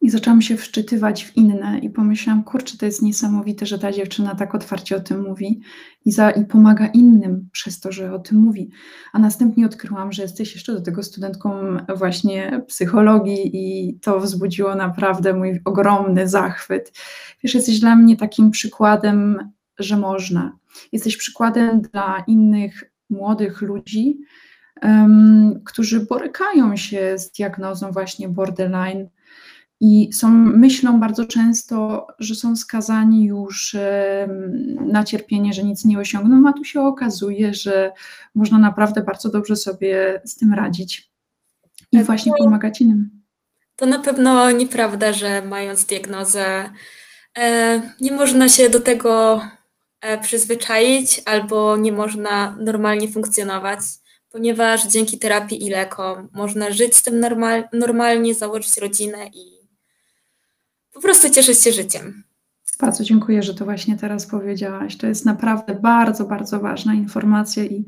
i 0.00 0.10
zaczęłam 0.10 0.42
się 0.42 0.56
wczytywać 0.56 1.24
w 1.24 1.36
inne 1.36 1.78
i 1.78 1.90
pomyślałam, 1.90 2.44
kurczę, 2.44 2.78
to 2.78 2.86
jest 2.86 3.02
niesamowite, 3.02 3.66
że 3.66 3.78
ta 3.78 3.92
dziewczyna 3.92 4.34
tak 4.34 4.54
otwarcie 4.54 4.96
o 4.96 5.00
tym 5.00 5.22
mówi 5.22 5.60
i, 6.04 6.12
za, 6.12 6.30
i 6.30 6.44
pomaga 6.44 6.86
innym 6.86 7.48
przez 7.52 7.80
to, 7.80 7.92
że 7.92 8.14
o 8.14 8.18
tym 8.18 8.38
mówi. 8.38 8.70
A 9.12 9.18
następnie 9.18 9.66
odkryłam, 9.66 10.12
że 10.12 10.22
jesteś 10.22 10.54
jeszcze 10.54 10.72
do 10.72 10.80
tego 10.80 11.02
studentką 11.02 11.76
właśnie 11.96 12.64
psychologii 12.68 13.50
i 13.52 13.98
to 14.00 14.20
wzbudziło 14.20 14.74
naprawdę 14.74 15.34
mój 15.34 15.60
ogromny 15.64 16.28
zachwyt. 16.28 16.92
Wiesz, 17.42 17.54
jesteś 17.54 17.80
dla 17.80 17.96
mnie 17.96 18.16
takim 18.16 18.50
przykładem, 18.50 19.50
że 19.78 19.96
można. 19.96 20.58
Jesteś 20.92 21.16
przykładem 21.16 21.80
dla 21.80 22.24
innych 22.26 22.92
młodych 23.10 23.62
ludzi, 23.62 24.18
em, 24.80 25.60
którzy 25.64 26.06
borykają 26.06 26.76
się 26.76 27.18
z 27.18 27.30
diagnozą 27.30 27.90
właśnie 27.90 28.28
borderline 28.28 29.08
i 29.80 30.12
są, 30.12 30.30
myślą 30.30 31.00
bardzo 31.00 31.24
często, 31.24 32.06
że 32.18 32.34
są 32.34 32.56
skazani 32.56 33.24
już 33.24 33.76
na 34.80 35.04
cierpienie, 35.04 35.52
że 35.52 35.62
nic 35.62 35.84
nie 35.84 35.98
osiągną, 35.98 36.48
a 36.48 36.52
tu 36.52 36.64
się 36.64 36.80
okazuje, 36.80 37.54
że 37.54 37.92
można 38.34 38.58
naprawdę 38.58 39.02
bardzo 39.02 39.28
dobrze 39.28 39.56
sobie 39.56 40.22
z 40.24 40.36
tym 40.36 40.54
radzić 40.54 41.10
i 41.92 41.96
Tak, 41.96 42.06
właśnie 42.06 42.32
no 42.38 42.44
pomagać 42.44 42.80
innym. 42.80 43.10
To 43.76 43.86
na 43.86 43.98
pewno 43.98 44.50
nieprawda, 44.50 45.12
że 45.12 45.42
mając 45.42 45.84
diagnozę, 45.84 46.70
e, 47.38 47.82
nie 48.00 48.12
można 48.12 48.48
się 48.48 48.70
do 48.70 48.80
tego 48.80 49.40
e, 50.00 50.18
przyzwyczaić 50.18 51.22
albo 51.24 51.76
nie 51.76 51.92
można 51.92 52.56
normalnie 52.60 53.08
funkcjonować, 53.08 53.80
ponieważ 54.30 54.86
dzięki 54.86 55.18
terapii 55.18 55.66
i 55.66 55.70
lekom 55.70 56.28
można 56.32 56.70
żyć 56.70 56.96
z 56.96 57.02
tym 57.02 57.20
normal, 57.20 57.64
normalnie, 57.72 58.34
założyć 58.34 58.76
rodzinę 58.76 59.26
i 59.34 59.55
po 60.96 61.02
prostu 61.02 61.30
cieszyć 61.30 61.58
się 61.58 61.72
życiem. 61.72 62.22
Bardzo 62.80 63.04
dziękuję, 63.04 63.42
że 63.42 63.54
to 63.54 63.64
właśnie 63.64 63.96
teraz 63.96 64.26
powiedziałaś. 64.26 64.96
To 64.96 65.06
jest 65.06 65.24
naprawdę 65.24 65.74
bardzo, 65.74 66.24
bardzo 66.24 66.60
ważna 66.60 66.94
informacja 66.94 67.64
i 67.64 67.84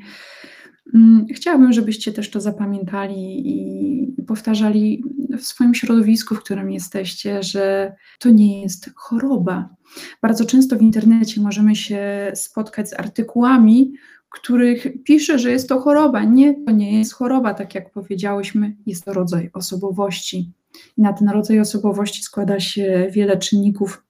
mm, 0.95 1.27
chciałabym, 1.35 1.73
żebyście 1.73 2.13
też 2.13 2.31
to 2.31 2.41
zapamiętali 2.41 3.43
i 3.49 4.23
powtarzali 4.23 5.05
w 5.39 5.43
swoim 5.43 5.75
środowisku, 5.75 6.35
w 6.35 6.43
którym 6.43 6.71
jesteście, 6.71 7.43
że 7.43 7.95
to 8.19 8.31
nie 8.31 8.63
jest 8.63 8.91
choroba. 8.95 9.69
Bardzo 10.23 10.45
często 10.45 10.77
w 10.77 10.83
internecie 10.83 11.41
możemy 11.41 11.77
się 11.77 12.33
spotkać 12.35 12.89
z 12.89 13.01
artykułami, 13.01 13.93
których 14.31 14.87
pisze, 15.05 15.39
że 15.39 15.51
jest 15.51 15.69
to 15.69 15.81
choroba. 15.81 16.25
Nie, 16.25 16.65
to 16.65 16.71
nie 16.73 16.99
jest 16.99 17.13
choroba, 17.13 17.55
tak 17.55 17.75
jak 17.75 17.93
powiedziałyśmy, 17.93 18.77
jest 18.87 19.05
to 19.05 19.13
rodzaj 19.13 19.51
osobowości. 19.53 20.53
I 20.97 21.03
na 21.03 21.13
ten 21.13 21.29
rodzaj 21.29 21.61
osobowości 21.61 22.23
składa 22.23 22.61
się 22.61 23.09
wiele 23.11 23.37
czynników. 23.37 24.03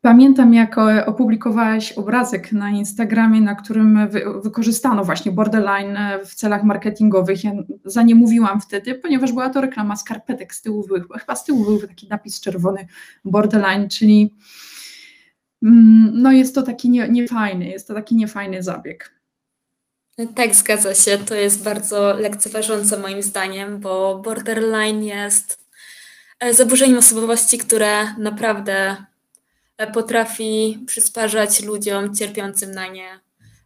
Pamiętam, 0.00 0.54
jak 0.54 0.76
opublikowałaś 1.06 1.92
obrazek 1.92 2.52
na 2.52 2.70
Instagramie, 2.70 3.40
na 3.40 3.54
którym 3.54 4.08
wy, 4.08 4.22
wykorzystano 4.44 5.04
właśnie 5.04 5.32
borderline 5.32 5.96
e, 5.96 6.24
w 6.24 6.34
celach 6.34 6.64
marketingowych. 6.64 7.44
Ja 7.44 7.52
za 7.84 8.02
nie 8.02 8.14
mówiłam 8.14 8.60
wtedy, 8.60 8.94
ponieważ 8.94 9.32
była 9.32 9.50
to 9.50 9.60
reklama 9.60 9.96
skarpetek. 9.96 10.54
Z 10.54 10.62
tyłu 10.62 10.86
był, 10.86 11.00
chyba 11.18 11.36
z 11.36 11.44
tyłu 11.44 11.64
był 11.64 11.78
taki 11.88 12.08
napis 12.08 12.40
czerwony 12.40 12.86
borderline, 13.24 13.88
czyli 13.88 14.34
mm, 15.62 16.10
no 16.14 16.32
jest 16.32 16.54
to 16.54 16.62
taki 16.62 16.90
nie, 16.90 17.08
niefajny, 17.08 17.68
jest 17.68 17.88
to 17.88 17.94
taki 17.94 18.16
niefajny 18.16 18.62
zabieg. 18.62 19.17
Tak, 20.26 20.54
zgadza 20.54 20.94
się. 20.94 21.18
To 21.18 21.34
jest 21.34 21.62
bardzo 21.62 22.14
lekceważące 22.14 22.98
moim 22.98 23.22
zdaniem, 23.22 23.80
bo 23.80 24.18
borderline 24.18 25.04
jest 25.04 25.66
e, 26.40 26.54
zaburzeniem 26.54 26.98
osobowości, 26.98 27.58
które 27.58 28.14
naprawdę 28.14 28.96
e, 29.76 29.92
potrafi 29.92 30.84
przysparzać 30.86 31.62
ludziom 31.62 32.14
cierpiącym 32.14 32.72
na 32.72 32.86
nie 32.86 33.20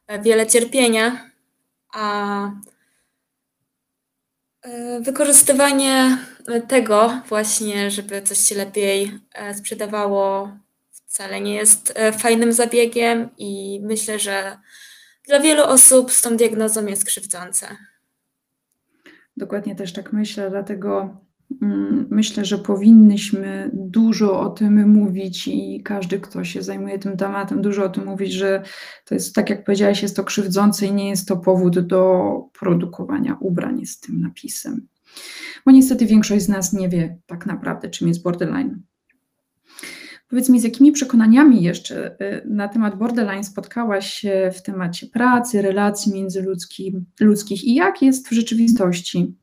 e, 0.07 0.23
wiele 0.23 0.47
cierpienia, 0.47 1.31
a 1.95 2.51
wykorzystywanie 5.01 6.19
tego 6.69 7.23
właśnie, 7.29 7.91
żeby 7.91 8.23
coś 8.23 8.39
się 8.39 8.55
lepiej 8.55 9.19
sprzedawało, 9.55 10.53
wcale 10.91 11.41
nie 11.41 11.55
jest 11.55 11.95
fajnym 12.19 12.53
zabiegiem 12.53 13.29
i 13.39 13.81
myślę, 13.83 14.19
że 14.19 14.59
dla 15.27 15.41
wielu 15.41 15.63
osób 15.63 16.13
z 16.13 16.21
tą 16.21 16.37
diagnozą 16.37 16.87
jest 16.87 17.05
krzywdzące. 17.05 17.67
Dokładnie 19.37 19.75
też 19.77 19.93
tak 19.93 20.13
myślę, 20.13 20.51
dlatego 20.51 21.17
Mm, 21.63 22.07
myślę, 22.11 22.45
że 22.45 22.59
powinnyśmy 22.59 23.71
dużo 23.73 24.41
o 24.41 24.51
tym 24.51 24.91
mówić 24.91 25.49
i 25.49 25.83
każdy, 25.85 26.21
kto 26.21 26.45
się 26.45 26.63
zajmuje 26.63 26.99
tym 26.99 27.17
tematem, 27.17 27.63
dużo 27.63 27.85
o 27.85 27.89
tym 27.89 28.05
mówić, 28.05 28.33
że 28.33 28.63
to 29.05 29.15
jest, 29.15 29.35
tak 29.35 29.51
jak 29.51 29.65
powiedziałaś, 29.65 30.03
jest 30.03 30.17
to 30.17 30.25
krzywdzące 30.25 30.87
i 30.87 30.93
nie 30.93 31.09
jest 31.09 31.29
to 31.29 31.37
powód 31.37 31.79
do 31.79 32.33
produkowania 32.59 33.37
ubrań 33.41 33.87
z 33.87 34.01
tym 34.01 34.21
napisem. 34.21 34.87
Bo 35.67 35.73
niestety 35.73 36.07
większość 36.07 36.45
z 36.45 36.49
nas 36.49 36.73
nie 36.73 36.89
wie 36.89 37.19
tak 37.27 37.47
naprawdę, 37.47 37.91
czym 37.91 38.09
jest 38.09 38.23
borderline. 38.23 38.83
Powiedz 40.33 40.49
mi, 40.49 40.61
z 40.61 40.65
jakimi 40.65 40.93
przekonaniami 40.93 41.63
jeszcze 41.63 42.17
y, 42.21 42.43
na 42.45 42.69
temat 42.69 42.97
borderline 42.97 43.45
spotkałaś 43.45 44.15
się 44.15 44.51
w 44.55 44.63
temacie 44.63 45.07
pracy, 45.07 45.63
relacji 45.63 46.13
międzyludzkich 46.13 47.65
i 47.65 47.75
jak 47.75 48.03
jest 48.03 48.29
w 48.29 48.33
rzeczywistości? 48.33 49.37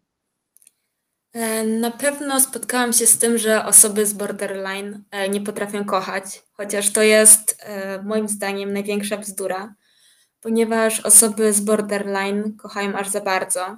E, 1.33 1.63
na 1.63 1.91
pewno 1.91 2.39
spotkałam 2.39 2.93
się 2.93 3.07
z 3.07 3.17
tym, 3.17 3.37
że 3.37 3.65
osoby 3.65 4.05
z 4.05 4.13
borderline 4.13 5.03
e, 5.11 5.29
nie 5.29 5.41
potrafią 5.41 5.85
kochać, 5.85 6.43
chociaż 6.53 6.91
to 6.91 7.01
jest 7.01 7.57
e, 7.59 8.03
moim 8.03 8.27
zdaniem 8.27 8.73
największa 8.73 9.17
bzdura, 9.17 9.75
ponieważ 10.41 10.99
osoby 10.99 11.53
z 11.53 11.61
borderline 11.61 12.53
kochają 12.57 12.93
aż 12.93 13.09
za 13.09 13.21
bardzo. 13.21 13.77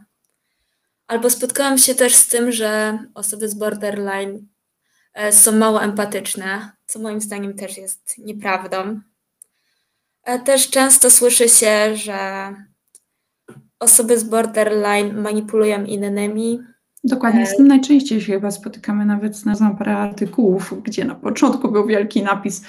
Albo 1.08 1.30
spotkałam 1.30 1.78
się 1.78 1.96
też 1.96 2.16
z 2.16 2.28
tym, 2.28 2.52
że 2.52 3.00
osoby 3.14 3.50
z 3.50 3.54
borderline 3.54 4.51
są 5.32 5.52
mało 5.52 5.84
empatyczne, 5.84 6.72
co 6.86 7.00
moim 7.00 7.22
zdaniem 7.22 7.54
też 7.54 7.78
jest 7.78 8.18
nieprawdą. 8.18 9.00
Też 10.46 10.70
często 10.70 11.12
słyszy 11.12 11.50
się, 11.50 11.96
że 11.96 12.54
osoby 13.80 14.20
z 14.20 14.24
borderline 14.24 15.22
manipulują 15.22 15.84
innymi, 15.84 16.60
Dokładnie, 17.04 17.46
z 17.46 17.58
tym 17.58 17.68
najczęściej 17.68 18.22
się 18.22 18.34
chyba 18.34 18.52
spotykamy, 18.52 19.06
nawet 19.06 19.36
znalazłam 19.36 19.78
parę 19.78 19.98
artykułów, 19.98 20.74
gdzie 20.84 21.06
na 21.06 21.16
początku 21.16 21.72
był 21.72 21.88
wielki 21.88 22.24
napis, 22.24 22.62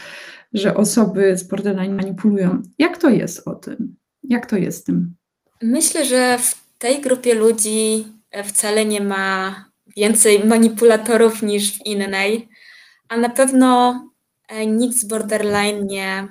że 0.52 0.74
osoby 0.76 1.36
z 1.36 1.42
borderline 1.42 1.94
manipulują. 1.94 2.62
Jak 2.78 2.98
to 2.98 3.10
jest 3.10 3.48
o 3.48 3.54
tym? 3.54 3.96
Jak 4.22 4.46
to 4.46 4.56
jest 4.56 4.78
z 4.78 4.84
tym? 4.84 5.14
Myślę, 5.62 6.04
że 6.04 6.38
w 6.38 6.54
tej 6.78 7.00
grupie 7.00 7.34
ludzi 7.34 8.06
e, 8.30 8.44
wcale 8.44 8.84
nie 8.84 9.00
ma 9.00 9.54
więcej 9.96 10.44
manipulatorów 10.44 11.42
niż 11.42 11.78
w 11.78 11.86
innej, 11.86 12.48
a 13.08 13.16
na 13.16 13.28
pewno 13.28 14.00
e, 14.48 14.66
nikt 14.66 14.96
z 14.96 15.04
borderline 15.04 15.86
nie, 15.86 16.28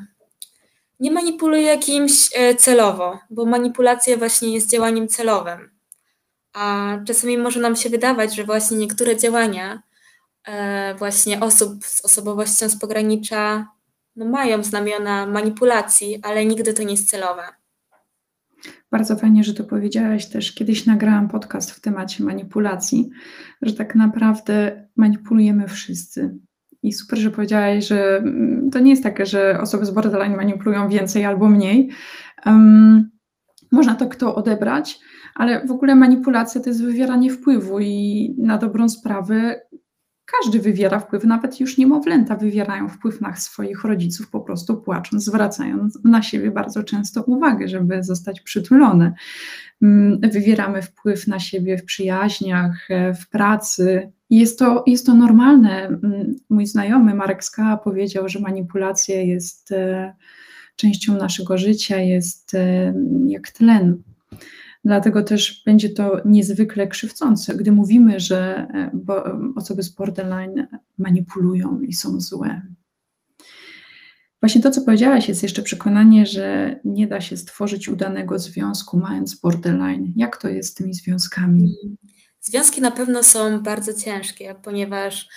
nie 1.00 1.12
manipuluje 1.12 1.78
kimś 1.78 2.30
e, 2.36 2.56
celowo, 2.56 3.20
bo 3.30 3.46
manipulacja 3.46 4.18
właśnie 4.18 4.54
jest 4.54 4.70
działaniem 4.70 5.08
celowym. 5.08 5.72
A 6.54 6.98
czasami 7.08 7.38
może 7.38 7.60
nam 7.60 7.76
się 7.76 7.90
wydawać, 7.90 8.36
że 8.36 8.44
właśnie 8.44 8.78
niektóre 8.78 9.18
działania 9.18 9.82
e, 10.48 10.96
właśnie 10.96 11.40
osób 11.40 11.86
z 11.86 12.06
osobowością 12.06 12.70
z 12.70 12.80
pogranicza 12.80 13.68
no 14.16 14.26
mają 14.26 14.64
znamiona 14.64 15.26
manipulacji, 15.26 16.20
ale 16.24 16.46
nigdy 16.46 16.74
to 16.74 16.84
nie 16.84 16.92
jest 16.92 17.10
celowe. 17.10 17.61
Bardzo 18.92 19.16
fajnie, 19.16 19.44
że 19.44 19.54
to 19.54 19.64
powiedziałaś 19.64 20.26
też. 20.26 20.56
Kiedyś 20.56 20.86
nagrałam 20.86 21.28
podcast 21.28 21.72
w 21.72 21.82
temacie 21.82 22.24
manipulacji, 22.24 23.10
że 23.62 23.74
tak 23.74 23.96
naprawdę 23.96 24.88
manipulujemy 24.96 25.68
wszyscy. 25.68 26.38
I 26.84 26.94
super, 26.94 27.20
że 27.20 27.32
powiedziałaś, 27.32 27.88
że 27.88 28.18
mm, 28.18 28.70
to 28.72 28.80
nie 28.80 28.90
jest 28.90 29.04
takie, 29.04 29.26
że 29.26 29.60
osoby 29.62 29.86
z 29.86 29.92
borderline 29.92 30.36
manipulują 30.36 30.90
więcej 30.90 31.26
albo 31.26 31.50
mniej. 31.50 31.90
Um, 32.46 33.10
można 33.72 33.96
to 33.96 34.08
kto 34.08 34.36
odebrać, 34.36 35.00
ale 35.36 35.68
w 35.68 35.72
ogóle 35.72 35.96
manipulacja 35.96 36.62
to 36.62 36.70
jest 36.70 36.84
wywieranie 36.84 37.30
wpływu 37.30 37.80
i 37.80 38.36
na 38.38 38.58
dobrą 38.58 38.90
sprawę 38.90 39.62
każdy 40.40 40.60
wywiera 40.60 41.00
wpływ, 41.00 41.24
nawet 41.24 41.60
już 41.60 41.78
niemowlęta 41.78 42.36
wywierają 42.36 42.90
wpływ 42.90 43.22
na 43.22 43.36
swoich 43.36 43.84
rodziców, 43.84 44.30
po 44.30 44.42
prostu 44.42 44.78
płacząc, 44.78 45.24
zwracając 45.24 46.00
na 46.04 46.22
siebie 46.22 46.52
bardzo 46.52 46.84
często 46.84 47.24
uwagę, 47.24 47.68
żeby 47.68 48.04
zostać 48.04 48.42
przytulone. 48.42 49.14
Mm, 49.82 50.20
wywieramy 50.22 50.82
wpływ 50.82 51.28
na 51.28 51.40
siebie 51.40 51.78
w 51.78 51.86
przyjaźniach, 51.86 52.92
e, 52.92 53.14
w 53.14 53.30
pracy. 53.30 54.12
Jest 54.30 54.60
to, 54.60 54.84
jest 54.88 55.06
to 55.06 55.14
normalne. 55.14 55.88
Mm, 55.88 56.36
mój 56.50 56.66
znajomy 56.66 57.14
Marek 57.16 57.44
Skała 57.44 57.78
powiedział, 57.78 58.30
że 58.30 58.40
manipulacja 58.40 59.22
jest 59.22 59.72
e, 59.72 60.14
częścią 60.76 61.18
naszego 61.18 61.58
życia, 61.58 61.98
jest 61.98 62.54
e, 62.54 62.94
jak 63.28 63.50
tlen 63.50 64.04
Dlatego 64.86 65.24
też 65.24 65.64
będzie 65.66 65.90
to 65.90 66.22
niezwykle 66.26 66.88
krzywdzące, 66.88 67.56
gdy 67.56 67.72
mówimy, 67.72 68.20
że 68.20 68.68
e, 68.74 68.92
osoby 69.56 69.84
z 69.84 69.90
borderline 69.90 70.68
manipulują 70.98 71.82
i 71.82 71.94
są 71.94 72.22
złe. 72.22 72.62
Właśnie 74.42 74.62
to, 74.62 74.72
co 74.72 74.82
powiedziałaś, 74.82 75.30
jest 75.30 75.44
jeszcze 75.44 75.62
przekonanie, 75.62 76.26
że 76.26 76.80
nie 76.86 77.08
da 77.08 77.22
się 77.22 77.38
stworzyć 77.38 77.90
udanego 77.90 78.40
związku, 78.40 78.98
mając 78.98 79.36
borderline. 79.36 80.14
Jak 80.16 80.38
to 80.38 80.50
jest 80.50 80.70
z 80.70 80.74
tymi 80.74 80.94
związkami? 80.94 81.76
Związki 82.42 82.82
na 82.82 82.92
pewno 82.92 83.24
są 83.24 83.60
bardzo 83.60 83.94
ciężkie, 83.94 84.56
ponieważ 84.64 85.28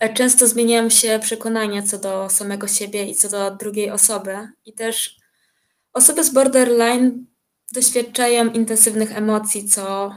e, 0.00 0.14
często 0.14 0.48
zmieniają 0.48 0.90
się 0.90 1.18
przekonania 1.22 1.82
co 1.82 1.98
do 1.98 2.28
samego 2.30 2.68
siebie 2.68 3.10
i 3.10 3.14
co 3.14 3.28
do 3.28 3.56
drugiej 3.56 3.90
osoby. 3.90 4.36
I 4.64 4.72
też 4.72 5.16
osoby 5.92 6.24
z 6.24 6.30
borderline 6.30 7.24
doświadczają 7.72 8.52
intensywnych 8.52 9.16
emocji, 9.16 9.68
co 9.68 10.14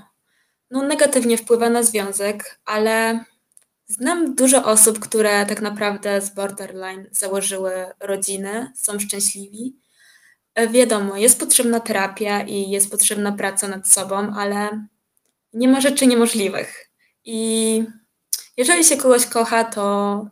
no, 0.72 0.84
negatywnie 0.84 1.38
wpływa 1.38 1.70
na 1.70 1.84
związek, 1.84 2.60
ale 2.66 3.26
znam 3.88 4.36
dużo 4.36 4.66
osób, 4.66 5.00
które 5.00 5.46
tak 5.46 5.62
naprawdę 5.62 6.22
z 6.22 6.30
borderline 6.30 7.06
założyły 7.12 7.72
rodziny, 8.00 8.72
są 8.76 9.00
szczęśliwi. 9.00 9.76
E, 10.56 10.68
wiadomo, 10.68 11.18
jest 11.18 11.40
potrzebna 11.40 11.80
terapia 11.80 12.42
i 12.42 12.70
jest 12.70 12.92
potrzebna 12.92 13.32
praca 13.32 13.68
nad 13.68 13.88
sobą, 13.88 14.34
ale 14.36 14.86
nie 15.54 15.68
ma 15.68 15.82
rzeczy 15.82 16.08
niemożliwych. 16.08 16.90
I 17.26 17.84
jeżeli 18.58 18.84
się 18.84 18.98
kogoś 18.98 19.26
kocha, 19.26 19.64
to 19.64 20.28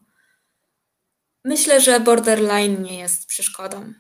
myślę, 1.46 1.82
że 1.82 2.00
borderline 2.00 2.84
nie 2.84 3.00
jest 3.00 3.26
przeszkodą. 3.26 3.94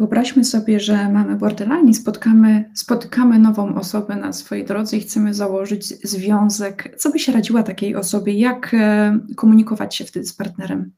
Wyobraźmy 0.00 0.44
sobie, 0.44 0.80
że 0.80 1.08
mamy 1.08 1.36
borderline 1.36 1.88
i 1.88 1.94
spotkamy, 1.94 2.70
spotykamy 2.74 3.38
nową 3.38 3.74
osobę 3.74 4.16
na 4.16 4.32
swojej 4.32 4.64
drodze 4.64 4.96
i 4.96 5.00
chcemy 5.00 5.34
założyć 5.34 5.86
związek. 5.86 6.94
Co 6.98 7.10
byś 7.10 7.28
radziła 7.28 7.62
takiej 7.62 7.96
osobie? 7.96 8.32
Jak 8.32 8.74
e, 8.74 9.18
komunikować 9.36 9.96
się 9.96 10.04
wtedy 10.04 10.26
z 10.26 10.32
partnerem? 10.32 10.92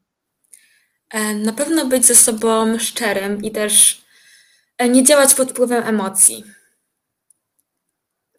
E, 1.11 1.35
na 1.35 1.53
pewno 1.53 1.85
być 1.85 2.05
ze 2.05 2.15
sobą 2.15 2.79
szczerym 2.79 3.43
i 3.43 3.51
też 3.51 4.01
e, 4.77 4.89
nie 4.89 5.03
działać 5.03 5.35
pod 5.35 5.51
wpływem 5.51 5.83
emocji. 5.83 6.43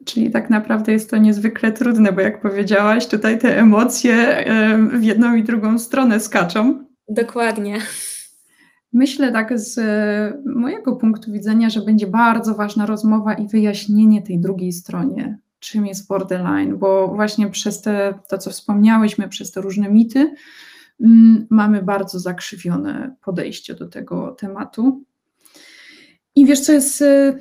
Czyli 0.04 0.30
tak 0.30 0.50
naprawdę 0.50 0.92
jest 0.92 1.10
to 1.10 1.16
niezwykle 1.16 1.72
trudne, 1.72 2.12
bo 2.12 2.20
jak 2.20 2.42
powiedziałaś, 2.42 3.06
tutaj 3.06 3.38
te 3.38 3.58
emocje 3.58 4.44
w 4.92 5.02
jedną 5.02 5.34
i 5.34 5.42
drugą 5.42 5.78
stronę 5.78 6.20
skaczą. 6.20 6.84
Dokładnie. 7.08 7.78
Myślę 8.94 9.32
tak 9.32 9.58
z 9.58 9.78
e, 9.78 10.42
mojego 10.46 10.96
punktu 10.96 11.32
widzenia, 11.32 11.70
że 11.70 11.80
będzie 11.80 12.06
bardzo 12.06 12.54
ważna 12.54 12.86
rozmowa 12.86 13.34
i 13.34 13.48
wyjaśnienie 13.48 14.22
tej 14.22 14.38
drugiej 14.38 14.72
stronie, 14.72 15.38
czym 15.58 15.86
jest 15.86 16.08
borderline, 16.08 16.76
bo 16.76 17.08
właśnie 17.08 17.50
przez 17.50 17.80
te, 17.80 18.14
to, 18.28 18.38
co 18.38 18.50
wspomniałyśmy, 18.50 19.28
przez 19.28 19.52
te 19.52 19.60
różne 19.60 19.88
mity, 19.88 20.34
mm, 21.00 21.46
mamy 21.50 21.82
bardzo 21.82 22.18
zakrzywione 22.18 23.16
podejście 23.24 23.74
do 23.74 23.88
tego 23.88 24.30
tematu. 24.30 25.04
I 26.36 26.46
wiesz, 26.46 26.60
co 26.60 26.72
jest, 26.72 27.02
e, 27.02 27.38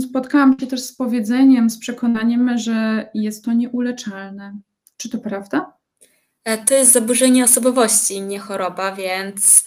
spotkałam 0.00 0.58
się 0.60 0.66
też 0.66 0.80
z 0.80 0.94
powiedzeniem, 0.94 1.70
z 1.70 1.78
przekonaniem, 1.78 2.58
że 2.58 3.08
jest 3.14 3.44
to 3.44 3.52
nieuleczalne. 3.52 4.58
Czy 4.96 5.08
to 5.08 5.18
prawda? 5.18 5.72
E, 6.44 6.58
to 6.58 6.74
jest 6.74 6.92
zaburzenie 6.92 7.44
osobowości, 7.44 8.20
nie 8.20 8.38
choroba, 8.38 8.92
więc 8.92 9.64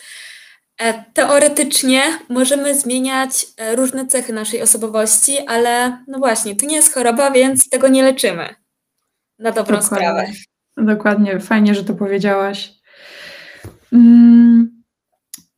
teoretycznie 1.13 2.02
możemy 2.30 2.80
zmieniać 2.80 3.48
e, 3.58 3.76
różne 3.76 4.08
cechy 4.08 4.34
naszej 4.34 4.62
osobowości, 4.62 5.38
ale 5.48 5.98
no 6.08 6.20
właśnie, 6.20 6.56
to 6.56 6.65
nie 6.65 6.76
jest 6.76 6.94
choroba, 6.94 7.32
więc 7.32 7.70
tego 7.70 7.88
nie 7.88 8.04
leczymy. 8.04 8.56
Na 9.39 9.52
dobrą 9.52 9.78
Dokładnie. 9.78 9.98
sprawę. 9.98 10.28
Dokładnie, 10.78 11.39
fajnie, 11.39 11.76
że 11.76 11.84
to 11.84 11.94
powiedziałaś. 11.94 12.74
Mm, 13.94 14.84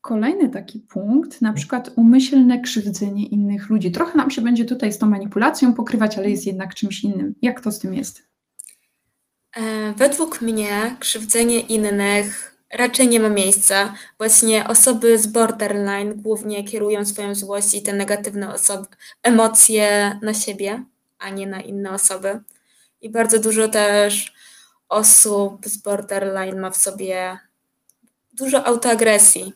kolejny 0.02 0.50
taki 0.50 0.80
punkt, 0.80 1.42
na 1.42 1.54
przykład 1.54 1.92
umyślne 1.96 2.62
krzywdzenie 2.62 3.28
innych 3.28 3.70
ludzi. 3.70 3.92
Trochę 3.92 4.18
nam 4.18 4.32
się 4.32 4.42
będzie 4.42 4.66
tutaj 4.66 4.94
z 4.94 4.98
tą 4.98 5.10
manipulacją 5.10 5.74
pokrywać, 5.74 6.18
ale 6.18 6.30
jest 6.30 6.48
jednak 6.48 6.76
czymś 6.76 7.04
innym. 7.04 7.36
Jak 7.42 7.62
to 7.62 7.72
z 7.72 7.80
tym 7.80 7.94
jest? 7.94 8.24
E, 9.56 9.94
według 9.94 10.42
mnie 10.42 10.96
krzywdzenie 11.00 11.60
innych 11.60 12.53
raczej 12.74 13.08
nie 13.08 13.20
ma 13.20 13.30
miejsca. 13.30 13.94
Właśnie 14.18 14.68
osoby 14.68 15.18
z 15.18 15.28
borderline 15.28 16.14
głównie 16.16 16.64
kierują 16.64 17.06
swoją 17.06 17.36
złość 17.36 17.74
i 17.74 17.82
te 17.84 17.94
negatywne 17.94 18.54
osoby, 18.54 18.88
emocje 19.24 20.20
na 20.22 20.34
siebie, 20.34 20.84
a 21.20 21.30
nie 21.30 21.48
na 21.48 21.62
inne 21.62 21.92
osoby. 21.92 22.40
I 23.02 23.10
bardzo 23.10 23.40
dużo 23.40 23.68
też 23.68 24.34
osób 24.90 25.66
z 25.66 25.78
borderline 25.78 26.60
ma 26.60 26.70
w 26.72 26.78
sobie 26.78 27.38
dużo 28.34 28.68
autoagresji, 28.68 29.54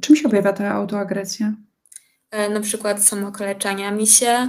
Czym 0.00 0.16
się 0.16 0.26
objawia 0.28 0.52
ta 0.52 0.70
autoagresja? 0.70 1.52
e, 2.30 2.48
na 2.48 2.60
przykład 2.60 3.04
samookaleczaniami 3.04 4.06
się, 4.06 4.48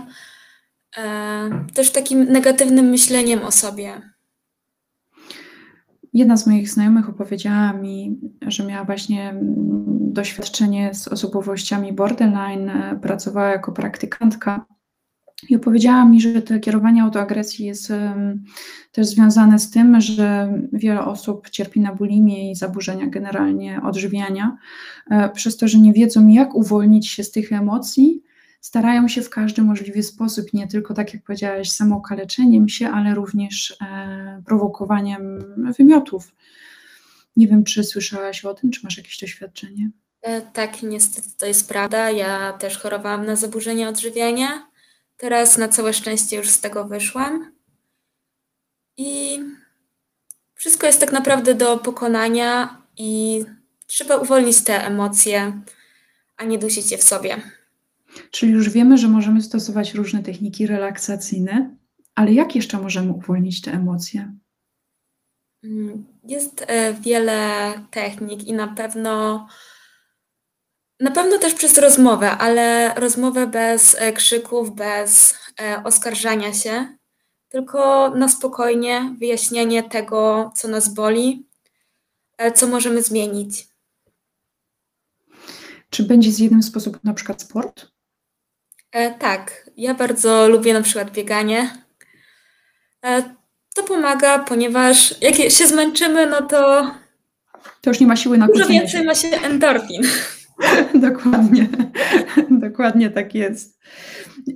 e, 0.98 1.66
też 1.74 1.92
takim 1.92 2.24
negatywnym 2.24 2.86
myśleniem 2.86 3.44
o 3.44 3.52
sobie. 3.52 4.11
Jedna 6.14 6.38
z 6.38 6.48
moich 6.48 6.70
znajomych 6.70 7.10
opowiedziała 7.10 7.74
mi, 7.74 8.20
że 8.48 8.66
miała 8.66 8.86
właśnie 8.86 9.30
mm, 9.30 9.44
doświadczenie 10.14 10.94
z 10.94 11.08
osobowościami 11.08 11.94
borderline, 11.94 12.70
e, 12.70 13.00
pracowała 13.02 13.50
jako 13.50 13.72
praktykantka 13.72 14.66
i 15.50 15.56
opowiedziała 15.56 16.06
mi, 16.06 16.22
że 16.22 16.42
to 16.42 16.60
kierowanie 16.60 17.04
autoagresji 17.04 17.66
jest 17.66 17.92
em, 17.92 18.44
też 18.92 19.08
związane 19.08 19.60
z 19.60 19.72
tym, 19.72 20.02
że 20.02 20.54
wiele 20.74 21.06
osób 21.06 21.50
cierpi 21.50 21.80
na 21.80 21.96
bulimię 21.96 22.52
i 22.52 22.56
zaburzenia 22.56 23.08
generalnie 23.08 23.82
odżywiania, 23.84 24.58
e, 25.12 25.30
przez 25.30 25.58
to, 25.58 25.68
że 25.68 25.78
nie 25.78 25.94
wiedzą, 25.94 26.28
jak 26.28 26.56
uwolnić 26.56 27.08
się 27.08 27.24
z 27.24 27.32
tych 27.32 27.52
emocji. 27.52 28.24
Starają 28.62 29.08
się 29.08 29.22
w 29.22 29.30
każdy 29.30 29.62
możliwy 29.62 30.04
sposób, 30.04 30.54
nie 30.54 30.68
tylko 30.68 30.94
tak 30.94 31.14
jak 31.14 31.24
powiedziałaś, 31.24 31.72
samookaleczeniem 31.72 32.70
się, 32.70 32.90
ale 32.90 33.16
również 33.16 33.78
e, 33.82 34.42
prowokowaniem 34.46 35.40
wymiotów. 35.78 36.36
Nie 37.36 37.48
wiem, 37.48 37.64
czy 37.64 37.84
słyszałaś 37.84 38.46
o 38.46 38.54
tym, 38.54 38.72
czy 38.72 38.80
masz 38.84 38.98
jakieś 38.98 39.20
doświadczenie? 39.20 39.90
E, 40.22 40.42
Tak, 40.42 40.84
niestety 40.84 41.28
to 41.38 41.46
jest 41.46 41.70
prawda. 41.70 42.12
Ja 42.12 42.54
też 42.54 42.78
chorowałam 42.78 43.26
na 43.26 43.36
zaburzenia 43.36 43.90
odżywiania. 43.90 44.68
Teraz 45.18 45.58
na 45.58 45.68
całe 45.68 45.94
szczęście 45.94 46.38
już 46.38 46.50
z 46.50 46.60
tego 46.60 46.86
wyszłam. 46.86 47.52
I 48.98 49.40
wszystko 50.54 50.88
jest 50.88 51.00
tak 51.00 51.12
naprawdę 51.12 51.56
do 51.56 51.78
pokonania 51.78 52.82
i 52.98 53.44
trzeba 53.88 54.18
uwolnić 54.18 54.64
te 54.64 54.86
emocje, 54.86 55.62
a 56.38 56.44
nie 56.44 56.58
dusić 56.58 56.92
je 56.92 56.98
w 56.98 57.04
sobie. 57.04 57.42
Czyli 58.32 58.52
już 58.52 58.70
wiemy, 58.70 58.98
że 58.98 59.08
możemy 59.08 59.42
stosować 59.42 59.94
różne 59.94 60.24
techniki 60.24 60.68
relaksacyjne, 60.68 61.76
ale 62.16 62.34
jak 62.34 62.56
jeszcze 62.56 62.78
możemy 62.78 63.12
uwolnić 63.12 63.62
te 63.62 63.72
emocje? 63.72 64.34
Mm, 65.64 66.06
Jest 66.24 66.66
e, 66.68 66.94
wiele 66.94 67.74
technik 67.92 68.44
i 68.44 68.54
na 68.54 68.68
pewno 68.68 69.48
na 71.00 71.12
pewno 71.12 71.38
też 71.38 71.54
przez 71.54 71.78
rozmowę, 71.78 72.32
ale 72.32 72.94
rozmowę 72.96 73.48
bez 73.48 73.96
e, 74.00 74.14
krzyków, 74.14 74.76
bez 74.76 75.36
e, 75.62 75.84
oskarżania 75.84 76.54
się, 76.54 76.98
tylko 77.50 78.10
na 78.10 78.30
spokojnie 78.30 79.16
wyjaśnianie 79.20 79.84
tego, 79.84 80.52
co 80.56 80.68
nas 80.68 80.94
boli, 80.94 81.48
co 82.56 82.68
możemy 82.68 83.02
zmienić. 83.04 83.68
Czy 85.90 86.04
będzie 86.04 86.32
z 86.32 86.40
jednym 86.40 86.64
sposobem 86.64 87.00
na 87.04 87.14
przykład 87.14 87.42
sport? 87.42 87.91
E, 88.92 89.12
tak, 89.12 89.70
ja 89.78 89.94
bardzo 89.94 90.48
lubię 90.50 90.74
na 90.74 90.82
przykład 90.82 91.12
bieganie. 91.12 91.70
E, 93.06 93.24
to 93.76 93.84
pomaga, 93.84 94.40
ponieważ 94.40 95.16
jak 95.22 95.36
się 95.36 95.68
zmęczymy, 95.68 96.26
no 96.28 96.42
to 96.42 96.92
To 97.82 97.90
już 97.90 98.00
nie 98.00 98.08
ma 98.08 98.16
siły 98.16 98.38
na 98.38 98.48
dużo 98.48 98.60
kłócenie 98.60 98.80
więcej 98.80 99.00
się. 99.02 99.06
ma 99.06 99.16
się 99.16 99.28
endorfin. 99.28 100.02
Dokładnie, 101.08 101.68
dokładnie 102.68 103.10
tak 103.10 103.36
jest. 103.36 103.80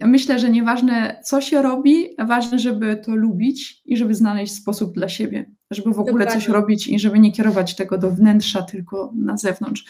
Myślę, 0.02 0.40
że 0.40 0.50
nieważne 0.50 1.22
co 1.26 1.42
się 1.42 1.62
robi, 1.62 2.10
ważne, 2.20 2.60
żeby 2.60 3.02
to 3.06 3.16
lubić 3.16 3.82
i 3.86 3.98
żeby 3.98 4.16
znaleźć 4.16 4.54
sposób 4.54 4.94
dla 4.94 5.10
siebie, 5.10 5.46
żeby 5.76 5.94
w 5.94 6.00
ogóle 6.00 6.26
coś 6.26 6.34
Dokładnie. 6.34 6.54
robić 6.54 6.88
i 6.88 7.00
żeby 7.00 7.20
nie 7.20 7.32
kierować 7.32 7.76
tego 7.76 7.98
do 7.98 8.12
wnętrza, 8.12 8.62
tylko 8.62 9.12
na 9.16 9.38
zewnątrz. 9.38 9.86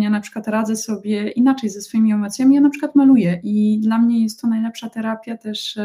Ja 0.00 0.10
na 0.10 0.20
przykład 0.20 0.48
radzę 0.48 0.76
sobie 0.76 1.30
inaczej 1.30 1.70
ze 1.70 1.80
swoimi 1.80 2.12
emocjami, 2.12 2.54
ja 2.54 2.60
na 2.60 2.70
przykład 2.70 2.94
maluję 2.94 3.40
i 3.42 3.80
dla 3.80 3.98
mnie 3.98 4.22
jest 4.22 4.40
to 4.40 4.48
najlepsza 4.48 4.90
terapia 4.90 5.36
też. 5.36 5.78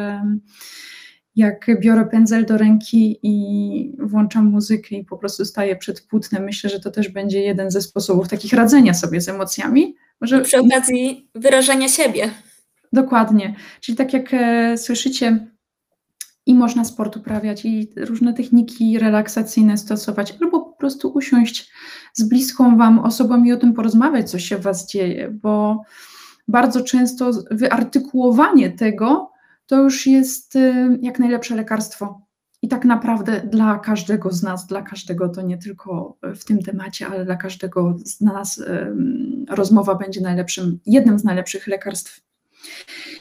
Jak 1.36 1.68
biorę 1.82 2.06
pędzel 2.06 2.46
do 2.46 2.58
ręki 2.58 3.20
i 3.24 3.96
włączam 4.00 4.46
muzykę 4.46 4.96
i 4.96 5.06
po 5.06 5.18
prostu 5.18 5.46
staję 5.46 5.76
przed 5.76 6.02
płótnem, 6.02 6.44
myślę, 6.44 6.70
że 6.70 6.80
to 6.80 6.92
też 6.92 7.10
będzie 7.10 7.42
jeden 7.42 7.72
ze 7.72 7.82
sposobów 7.82 8.28
takich 8.28 8.54
radzenia 8.54 8.94
sobie 8.94 9.22
z 9.22 9.30
emocjami. 9.30 9.96
Może 10.22 10.40
I 10.40 10.44
przy 10.44 10.60
okazji 10.60 11.30
wyrażania 11.36 11.88
siebie. 11.88 12.30
Dokładnie. 12.94 13.56
Czyli 13.82 13.98
tak 13.98 14.14
jak 14.14 14.34
e, 14.34 14.78
słyszycie, 14.78 15.48
i 16.46 16.56
można 16.56 16.86
sport 16.86 17.18
uprawiać, 17.18 17.66
i 17.66 17.90
różne 17.98 18.34
techniki 18.34 19.00
relaksacyjne 19.00 19.78
stosować, 19.78 20.38
albo 20.42 20.62
po 20.62 20.72
prostu 20.78 21.10
usiąść 21.10 21.72
z 22.14 22.24
bliską 22.24 22.78
Wam 22.78 23.00
osobą 23.00 23.44
i 23.44 23.52
o 23.52 23.58
tym 23.58 23.74
porozmawiać, 23.74 24.32
co 24.32 24.40
się 24.40 24.58
w 24.58 24.62
Was 24.62 24.88
dzieje, 24.88 25.32
bo 25.32 25.82
bardzo 26.48 26.82
często 26.82 27.32
wyartykułowanie 27.52 28.72
tego 28.72 29.32
to 29.68 29.84
już 29.84 30.08
jest 30.08 30.56
e, 30.56 30.98
jak 31.02 31.20
najlepsze 31.20 31.56
lekarstwo. 31.56 32.22
I 32.62 32.68
tak 32.68 32.86
naprawdę 32.86 33.42
dla 33.42 33.80
każdego 33.80 34.32
z 34.32 34.44
nas, 34.44 34.68
dla 34.68 34.82
każdego 34.82 35.30
to 35.30 35.42
nie 35.42 35.58
tylko 35.58 36.18
w 36.36 36.46
tym 36.46 36.64
temacie, 36.64 37.08
ale 37.08 37.26
dla 37.26 37.36
każdego 37.36 37.98
z 38.06 38.22
nas 38.22 38.64
rozmowa 39.50 39.96
będzie 39.96 40.22
najlepszym, 40.22 40.80
jednym 40.86 41.20
z 41.20 41.24
najlepszych 41.24 41.68
lekarstw 41.68 42.22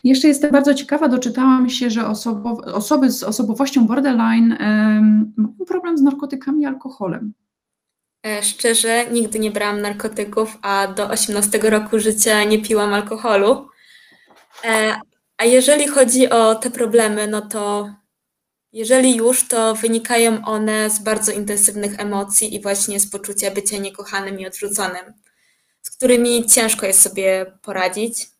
jeszcze 0.05 0.29
jestem 0.29 0.51
bardzo 0.51 0.75
ciekawa, 0.75 1.09
doczytałam 1.09 1.71
się, 1.71 1.91
że 1.91 2.07
osobo, 2.07 2.51
osoby 2.75 3.11
z 3.11 3.23
osobowością 3.23 3.87
borderline 3.87 4.53
em, 4.53 5.33
mają 5.37 5.55
problem 5.67 5.99
z 5.99 6.03
narkotykami 6.03 6.63
i 6.63 6.67
alkoholem. 6.67 7.33
E, 8.27 8.43
Szczerze, 8.43 9.07
nigdy 9.13 9.39
nie 9.39 9.51
brałam 9.51 9.81
narkotyków, 9.81 10.59
a 10.63 10.87
do 10.87 11.09
18 11.09 11.59
roku 11.59 11.99
życia 11.99 12.45
nie 12.45 12.63
piłam 12.63 12.95
alkoholu. 12.95 13.69
E, 14.65 15.01
A 15.37 15.45
jeżeli 15.45 15.89
chodzi 15.89 16.31
o 16.31 16.55
te 16.55 16.71
problemy, 16.71 17.27
no 17.27 17.43
to 17.43 17.91
jeżeli 18.73 19.17
już, 19.17 19.49
to 19.49 19.75
wynikają 19.75 20.45
one 20.45 20.91
z 20.91 20.99
bardzo 20.99 21.33
intensywnych 21.33 22.01
emocji 22.01 22.55
i 22.55 22.63
właśnie 22.63 23.01
z 23.01 23.11
poczucia 23.11 23.51
bycia 23.51 23.79
niekochanym 23.79 24.41
i 24.41 24.47
odrzuconym, 24.47 25.13
z 25.83 25.91
którymi 25.91 26.47
ciężko 26.47 26.87
jest 26.87 27.03
sobie 27.03 27.47
poradzić. 27.63 28.34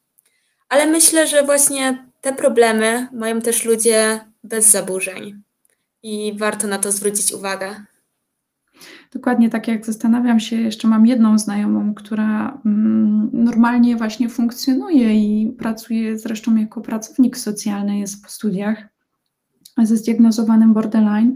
Ale 0.75 0.87
myślę, 0.87 1.27
że 1.27 1.43
właśnie 1.43 2.07
te 2.21 2.33
problemy 2.33 3.09
mają 3.13 3.41
też 3.41 3.65
ludzie 3.65 4.21
bez 4.45 4.71
zaburzeń 4.71 5.43
i 6.03 6.33
warto 6.39 6.67
na 6.67 6.79
to 6.79 6.93
zwrócić 6.93 7.33
uwagę. 7.33 7.75
Dokładnie 9.13 9.51
tak 9.51 9.69
jak 9.69 9.87
zastanawiam 9.87 10.41
się, 10.41 10.57
jeszcze 10.57 10.89
mam 10.89 11.07
jedną 11.07 11.39
znajomą, 11.39 11.95
która 11.95 12.61
mm, 12.67 13.31
normalnie 13.33 13.97
właśnie 13.97 14.29
funkcjonuje 14.29 15.15
i 15.15 15.53
pracuje 15.53 16.19
zresztą 16.19 16.57
jako 16.57 16.81
pracownik 16.81 17.39
socjalny, 17.39 17.99
jest 17.99 18.23
po 18.23 18.29
studiach 18.29 18.89
ze 19.83 19.97
zdiagnozowanym 19.97 20.75
borderline. 20.75 21.35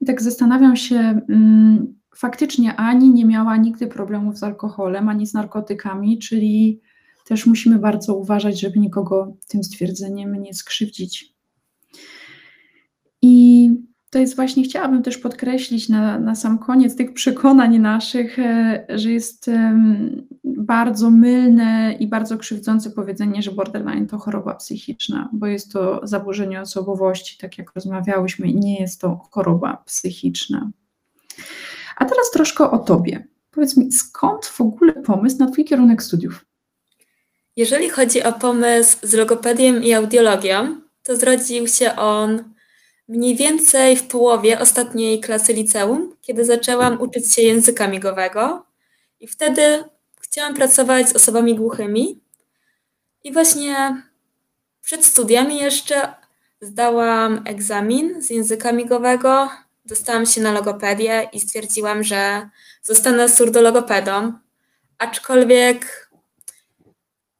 I 0.00 0.06
tak 0.06 0.22
zastanawiam 0.22 0.76
się, 0.76 1.20
mm, 1.28 1.94
faktycznie 2.16 2.76
ani 2.76 3.10
nie 3.10 3.24
miała 3.24 3.56
nigdy 3.56 3.86
problemów 3.86 4.38
z 4.38 4.42
alkoholem, 4.42 5.08
ani 5.08 5.26
z 5.26 5.34
narkotykami, 5.34 6.18
czyli 6.18 6.80
też 7.28 7.46
musimy 7.46 7.78
bardzo 7.78 8.14
uważać, 8.14 8.60
żeby 8.60 8.78
nikogo 8.78 9.36
tym 9.48 9.64
stwierdzeniem 9.64 10.42
nie 10.42 10.54
skrzywdzić. 10.54 11.34
I 13.22 13.70
to 14.10 14.18
jest 14.18 14.36
właśnie, 14.36 14.64
chciałabym 14.64 15.02
też 15.02 15.18
podkreślić 15.18 15.88
na, 15.88 16.18
na 16.18 16.34
sam 16.34 16.58
koniec 16.58 16.96
tych 16.96 17.12
przekonań 17.12 17.78
naszych, 17.78 18.38
e, 18.38 18.86
że 18.88 19.12
jest 19.12 19.50
bardzo 20.44 21.10
mylne 21.10 21.96
i 22.00 22.06
bardzo 22.06 22.38
krzywdzące 22.38 22.90
powiedzenie, 22.90 23.42
że 23.42 23.52
borderline 23.52 24.06
to 24.06 24.18
choroba 24.18 24.54
psychiczna, 24.54 25.28
bo 25.32 25.46
jest 25.46 25.72
to 25.72 26.00
zaburzenie 26.02 26.60
osobowości, 26.60 27.38
tak 27.38 27.58
jak 27.58 27.74
rozmawiałyśmy, 27.74 28.52
nie 28.54 28.80
jest 28.80 29.00
to 29.00 29.16
choroba 29.30 29.82
psychiczna. 29.86 30.70
A 31.96 32.04
teraz 32.04 32.30
troszkę 32.30 32.70
o 32.70 32.78
tobie. 32.78 33.26
Powiedz 33.50 33.76
mi, 33.76 33.92
skąd 33.92 34.46
w 34.46 34.60
ogóle 34.60 34.92
pomysł 34.92 35.38
na 35.38 35.50
twój 35.50 35.64
kierunek 35.64 36.02
studiów? 36.02 36.47
Jeżeli 37.58 37.90
chodzi 37.90 38.22
o 38.22 38.32
pomysł 38.32 38.96
z 39.02 39.12
logopedią 39.14 39.80
i 39.80 39.92
audiologią, 39.94 40.80
to 41.02 41.16
zrodził 41.16 41.68
się 41.68 41.96
on 41.96 42.54
mniej 43.08 43.36
więcej 43.36 43.96
w 43.96 44.06
połowie 44.08 44.60
ostatniej 44.60 45.20
klasy 45.20 45.52
liceum, 45.52 46.16
kiedy 46.22 46.44
zaczęłam 46.44 47.00
uczyć 47.00 47.34
się 47.34 47.42
języka 47.42 47.88
migowego 47.88 48.66
i 49.20 49.26
wtedy 49.26 49.84
chciałam 50.20 50.54
pracować 50.54 51.08
z 51.08 51.16
osobami 51.16 51.54
głuchymi. 51.54 52.20
I 53.24 53.32
właśnie 53.32 54.02
przed 54.82 55.04
studiami 55.04 55.58
jeszcze 55.58 56.14
zdałam 56.60 57.42
egzamin 57.46 58.22
z 58.22 58.30
języka 58.30 58.72
migowego, 58.72 59.48
dostałam 59.84 60.26
się 60.26 60.40
na 60.40 60.52
logopedię 60.52 61.28
i 61.32 61.40
stwierdziłam, 61.40 62.04
że 62.04 62.48
zostanę 62.82 63.28
surdologopedą, 63.28 64.32
aczkolwiek 64.98 66.07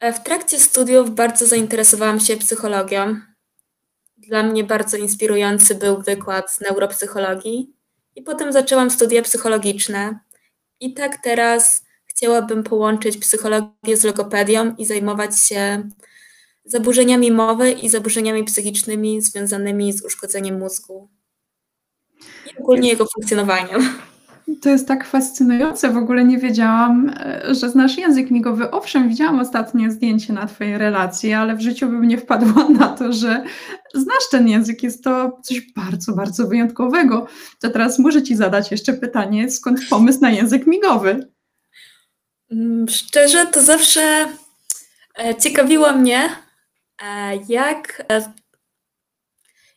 W 0.03 0.23
trakcie 0.25 0.59
studiów 0.59 1.15
bardzo 1.15 1.47
zainteresowałam 1.47 2.21
się 2.21 2.37
psychologią. 2.37 3.21
Dla 4.17 4.43
mnie 4.43 4.65
bardzo 4.65 4.97
inspirujący 4.97 5.75
był 5.75 6.03
wykład 6.03 6.53
z 6.53 6.61
neuropsychologii 6.61 7.73
i 8.17 8.23
potem 8.23 8.53
zaczęłam 8.53 8.91
studia 8.91 9.23
psychologiczne. 9.23 10.19
I 10.81 10.95
tak 10.95 11.23
teraz 11.23 11.85
chciałabym 12.07 12.63
połączyć 12.63 13.17
psychologię 13.19 13.97
z 13.97 14.05
logopedią 14.05 14.75
i 14.77 14.87
zajmować 14.87 15.43
się 15.43 15.89
zaburzeniami 16.65 17.33
mowy 17.33 17.73
i 17.73 17.89
zaburzeniami 17.89 18.45
psychicznymi 18.45 19.23
związanymi 19.23 19.93
z 19.93 20.05
uszkodzeniem 20.05 20.59
mózgu 20.59 21.09
i 22.47 22.59
ogólnie 22.59 22.89
jego 22.89 23.07
funkcjonowaniem. 23.07 23.99
To 24.63 24.69
jest 24.69 24.89
tak 24.89 25.07
fascynujące. 25.07 25.91
W 25.91 25.97
ogóle 25.97 26.25
nie 26.25 26.39
wiedziałam, 26.39 27.11
e, 27.21 27.55
że 27.55 27.71
znasz 27.71 27.99
język 27.99 28.31
migowy. 28.31 28.71
Owszem, 28.71 29.09
widziałam 29.09 29.41
ostatnio 29.41 29.91
zdjęcie 29.91 30.33
na 30.33 30.47
Twojej 30.47 30.79
relacji, 30.79 31.33
ale 31.33 31.57
w 31.57 31.61
życiu 31.61 31.89
bym 31.89 32.09
nie 32.09 32.19
wpadła 32.19 32.69
na 32.69 32.89
to, 32.89 33.13
że 33.13 33.45
znasz 33.95 34.29
ten 34.31 34.49
język. 34.49 34.83
Jest 34.83 35.05
to 35.05 35.41
coś 35.43 35.73
bardzo, 35.73 36.13
bardzo 36.13 36.47
wyjątkowego. 36.47 37.27
To 37.61 37.71
teraz 37.71 37.99
muszę 37.99 38.23
Ci 38.23 38.37
zadać 38.37 38.71
jeszcze 38.71 38.93
pytanie, 38.93 39.51
skąd 39.51 39.81
pomysł 39.91 40.21
na 40.21 40.31
język 40.31 40.67
migowy? 40.67 41.29
Mm, 42.51 42.89
Szczerze, 42.89 43.47
to 43.47 43.63
zawsze 43.63 44.27
e, 45.19 45.35
ciekawiło 45.35 45.93
mnie, 45.93 46.29
e, 47.03 47.37
jak, 47.49 48.07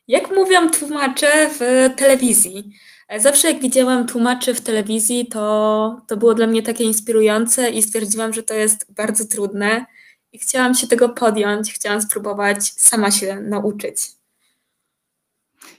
jak 0.08 0.36
mówią 0.36 0.70
tłumacze 0.70 1.50
w 1.50 1.90
telewizji. 1.96 2.72
Zawsze 3.20 3.52
jak 3.52 3.62
widziałam 3.62 4.08
tłumaczy 4.08 4.54
w 4.54 4.62
telewizji, 4.62 5.26
to, 5.26 6.02
to 6.08 6.18
było 6.18 6.34
dla 6.34 6.48
mnie 6.48 6.64
takie 6.64 6.84
inspirujące 6.84 7.70
i 7.70 7.84
stwierdziłam, 7.84 8.34
że 8.34 8.44
to 8.44 8.54
jest 8.54 8.94
bardzo 8.94 9.26
trudne 9.26 9.86
i 10.32 10.40
chciałam 10.40 10.76
się 10.76 10.88
tego 10.88 11.10
podjąć, 11.10 11.74
chciałam 11.74 12.02
spróbować 12.02 12.64
sama 12.64 13.12
się 13.12 13.36
nauczyć. 13.36 13.98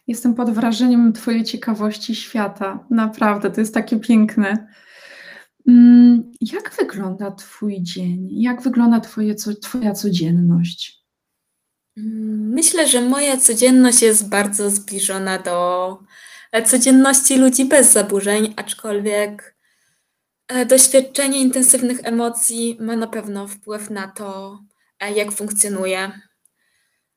Jestem 0.06 0.34
pod 0.34 0.50
wrażeniem 0.50 1.12
Twojej 1.12 1.44
ciekawości 1.44 2.14
świata. 2.14 2.86
Naprawdę, 2.90 3.50
to 3.50 3.60
jest 3.60 3.74
takie 3.74 4.00
piękne. 4.00 4.66
Mm, 5.68 6.32
Jak 6.40 6.74
wygląda 6.78 7.30
Twój 7.30 7.82
dzień? 7.82 8.28
Jak 8.30 8.62
wygląda 8.62 9.00
twoje, 9.00 9.34
co, 9.34 9.54
Twoja 9.54 9.92
codzienność? 9.92 11.02
Mm, 11.96 12.48
Myślę, 12.52 12.88
że 12.88 13.00
moja 13.00 13.36
codzienność 13.36 14.02
jest 14.02 14.28
bardzo 14.28 14.70
zbliżona 14.70 15.38
do 15.38 15.98
codzienności 16.60 17.38
ludzi 17.38 17.64
bez 17.64 17.92
zaburzeń, 17.92 18.54
aczkolwiek 18.56 19.56
e, 20.48 20.66
doświadczenie 20.66 21.38
intensywnych 21.40 21.98
emocji 22.02 22.76
ma 22.80 22.96
na 22.96 23.06
pewno 23.06 23.48
wpływ 23.48 23.90
na 23.90 24.08
to, 24.08 24.58
e, 25.00 25.12
jak 25.12 25.32
funkcjonuję, 25.32 26.12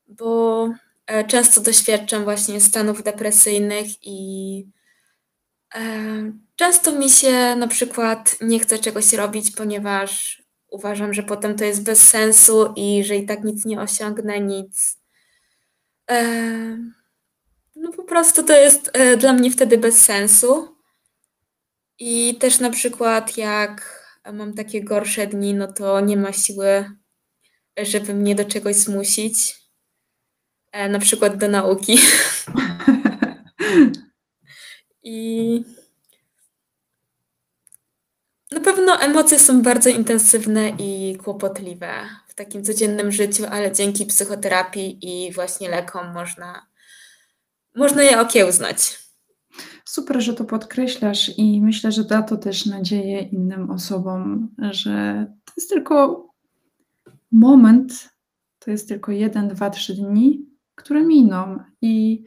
bo 0.06 0.68
e, 1.06 1.24
często 1.24 1.60
doświadczam 1.60 2.24
właśnie 2.24 2.60
stanów 2.60 3.02
depresyjnych 3.02 3.86
i 4.02 4.66
e, 5.74 5.80
często 6.56 6.92
mi 6.92 7.10
się 7.10 7.56
na 7.56 7.68
przykład 7.68 8.36
nie 8.40 8.60
chce 8.60 8.78
czegoś 8.78 9.12
robić, 9.12 9.50
ponieważ 9.50 10.42
uważam, 10.68 11.14
że 11.14 11.22
potem 11.22 11.56
to 11.56 11.64
jest 11.64 11.82
bez 11.82 12.08
sensu 12.08 12.72
i 12.76 13.04
że 13.04 13.16
i 13.16 13.26
tak 13.26 13.44
nic 13.44 13.64
nie 13.64 13.80
osiągnę, 13.80 14.40
nic. 14.40 14.98
No 17.86 17.92
po 17.92 18.04
prostu 18.04 18.42
to 18.42 18.52
jest 18.52 18.90
e, 18.92 19.16
dla 19.16 19.32
mnie 19.32 19.50
wtedy 19.50 19.78
bez 19.78 20.04
sensu. 20.04 20.76
I 21.98 22.36
też 22.38 22.60
na 22.60 22.70
przykład 22.70 23.36
jak 23.36 24.02
mam 24.32 24.54
takie 24.54 24.84
gorsze 24.84 25.26
dni, 25.26 25.54
no 25.54 25.72
to 25.72 26.00
nie 26.00 26.16
ma 26.16 26.32
siły, 26.32 26.90
żeby 27.82 28.14
mnie 28.14 28.34
do 28.34 28.44
czegoś 28.44 28.76
zmusić. 28.76 29.56
E, 30.72 30.88
na 30.88 30.98
przykład 30.98 31.36
do 31.36 31.48
nauki. 31.48 31.98
I 35.02 35.64
na 38.50 38.60
pewno 38.60 39.00
emocje 39.00 39.38
są 39.38 39.62
bardzo 39.62 39.90
intensywne 39.90 40.68
i 40.78 41.18
kłopotliwe 41.24 41.92
w 42.28 42.34
takim 42.34 42.64
codziennym 42.64 43.12
życiu, 43.12 43.44
ale 43.50 43.72
dzięki 43.72 44.06
psychoterapii 44.06 44.98
i 45.02 45.32
właśnie 45.32 45.68
lekom 45.68 46.12
można, 46.12 46.66
można 47.76 48.02
je 48.02 48.20
okiełznać. 48.20 48.98
Super, 49.84 50.22
że 50.22 50.34
to 50.34 50.44
podkreślasz 50.44 51.38
i 51.38 51.62
myślę, 51.62 51.92
że 51.92 52.04
da 52.04 52.22
to 52.22 52.36
też 52.36 52.66
nadzieję 52.66 53.20
innym 53.20 53.70
osobom, 53.70 54.48
że 54.70 55.26
to 55.44 55.52
jest 55.56 55.70
tylko 55.70 56.26
moment, 57.32 58.10
to 58.58 58.70
jest 58.70 58.88
tylko 58.88 59.12
jeden, 59.12 59.48
dwa, 59.48 59.70
trzy 59.70 59.94
dni, 59.94 60.46
które 60.74 61.02
miną. 61.02 61.58
I 61.82 62.24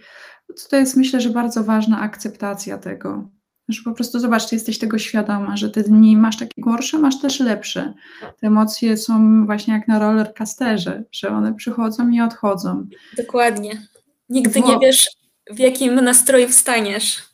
to 0.70 0.76
jest 0.76 0.98
myślę, 0.98 1.22
że 1.22 1.30
bardzo 1.30 1.64
ważna 1.64 2.00
akceptacja 2.00 2.78
tego, 2.78 3.30
że 3.70 3.82
po 3.84 3.92
prostu 3.92 4.20
zobacz, 4.20 4.46
ty 4.50 4.56
jesteś 4.56 4.80
tego 4.80 4.98
świadoma, 4.98 5.58
że 5.58 5.70
te 5.70 5.84
dni 5.84 6.18
masz 6.18 6.38
takie 6.38 6.62
gorsze, 6.62 7.00
masz 7.00 7.22
też 7.22 7.40
lepsze. 7.40 7.94
Te 8.22 8.48
emocje 8.48 8.98
są 8.98 9.46
właśnie 9.46 9.74
jak 9.74 9.88
na 9.88 10.00
roller 10.00 10.34
coasterze, 10.34 11.04
że 11.12 11.30
one 11.30 11.54
przychodzą 11.54 12.10
i 12.10 12.22
odchodzą. 12.22 12.88
Dokładnie. 13.18 13.88
Nigdy 14.30 14.62
Wo- 14.62 14.68
nie 14.68 14.80
wiesz, 14.80 15.19
w 15.50 15.60
jakim 15.60 15.96
nastroju 15.96 16.48
wstaniesz. 16.48 17.30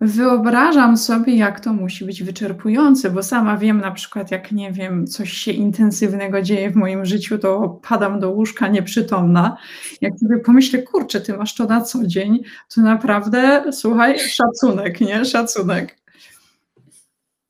Wyobrażam 0.00 0.96
sobie, 0.96 1.36
jak 1.36 1.60
to 1.60 1.72
musi 1.72 2.04
być 2.04 2.22
wyczerpujące, 2.22 3.10
bo 3.10 3.22
sama 3.22 3.56
wiem 3.56 3.80
na 3.80 3.90
przykład, 3.90 4.30
jak 4.30 4.52
nie 4.52 4.72
wiem, 4.72 5.06
coś 5.06 5.32
się 5.32 5.52
intensywnego 5.52 6.42
dzieje 6.42 6.70
w 6.70 6.76
moim 6.76 7.04
życiu, 7.04 7.38
to 7.38 7.80
padam 7.88 8.20
do 8.20 8.30
łóżka 8.30 8.68
nieprzytomna. 8.68 9.56
Jak 10.00 10.18
sobie 10.18 10.38
pomyślę, 10.38 10.82
kurczę, 10.82 11.20
ty 11.20 11.36
masz 11.36 11.54
to 11.54 11.66
na 11.66 11.80
co 11.80 12.06
dzień, 12.06 12.42
to 12.74 12.80
naprawdę, 12.80 13.64
słuchaj, 13.72 14.18
szacunek, 14.18 15.00
nie? 15.00 15.24
Szacunek. 15.24 15.98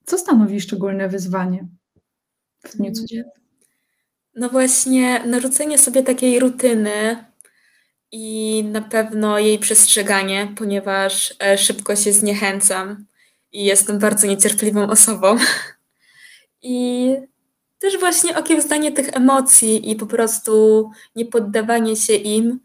Co 0.05 0.19
stanowi 0.19 0.61
szczególne 0.61 1.09
wyzwanie 1.09 1.67
w 2.65 2.77
dniu 2.77 2.93
codziennym? 2.93 3.31
No 4.35 4.49
właśnie, 4.49 5.25
narzucenie 5.27 5.79
sobie 5.79 6.03
takiej 6.03 6.41
rutyny 6.41 7.25
i 8.13 8.65
na 8.65 8.81
pewno 8.81 9.39
jej 9.39 9.59
przestrzeganie, 9.59 10.55
ponieważ 10.57 11.35
e, 11.41 11.59
szybko 11.59 11.97
się 11.97 12.13
zniechęcam 12.13 13.07
i 13.53 13.65
jestem 13.65 13.99
bardzo 13.99 14.27
niecierpliwą 14.27 14.91
osobą. 14.91 15.37
I 16.63 17.09
też 17.79 17.99
właśnie 17.99 18.39
okiełznanie 18.39 18.93
tych 18.93 19.17
emocji 19.17 19.91
i 19.91 19.97
po 19.97 20.07
prostu 20.07 20.91
nie 21.17 21.27
poddawanie 21.27 21.97
się 21.97 22.15
im. 22.15 22.61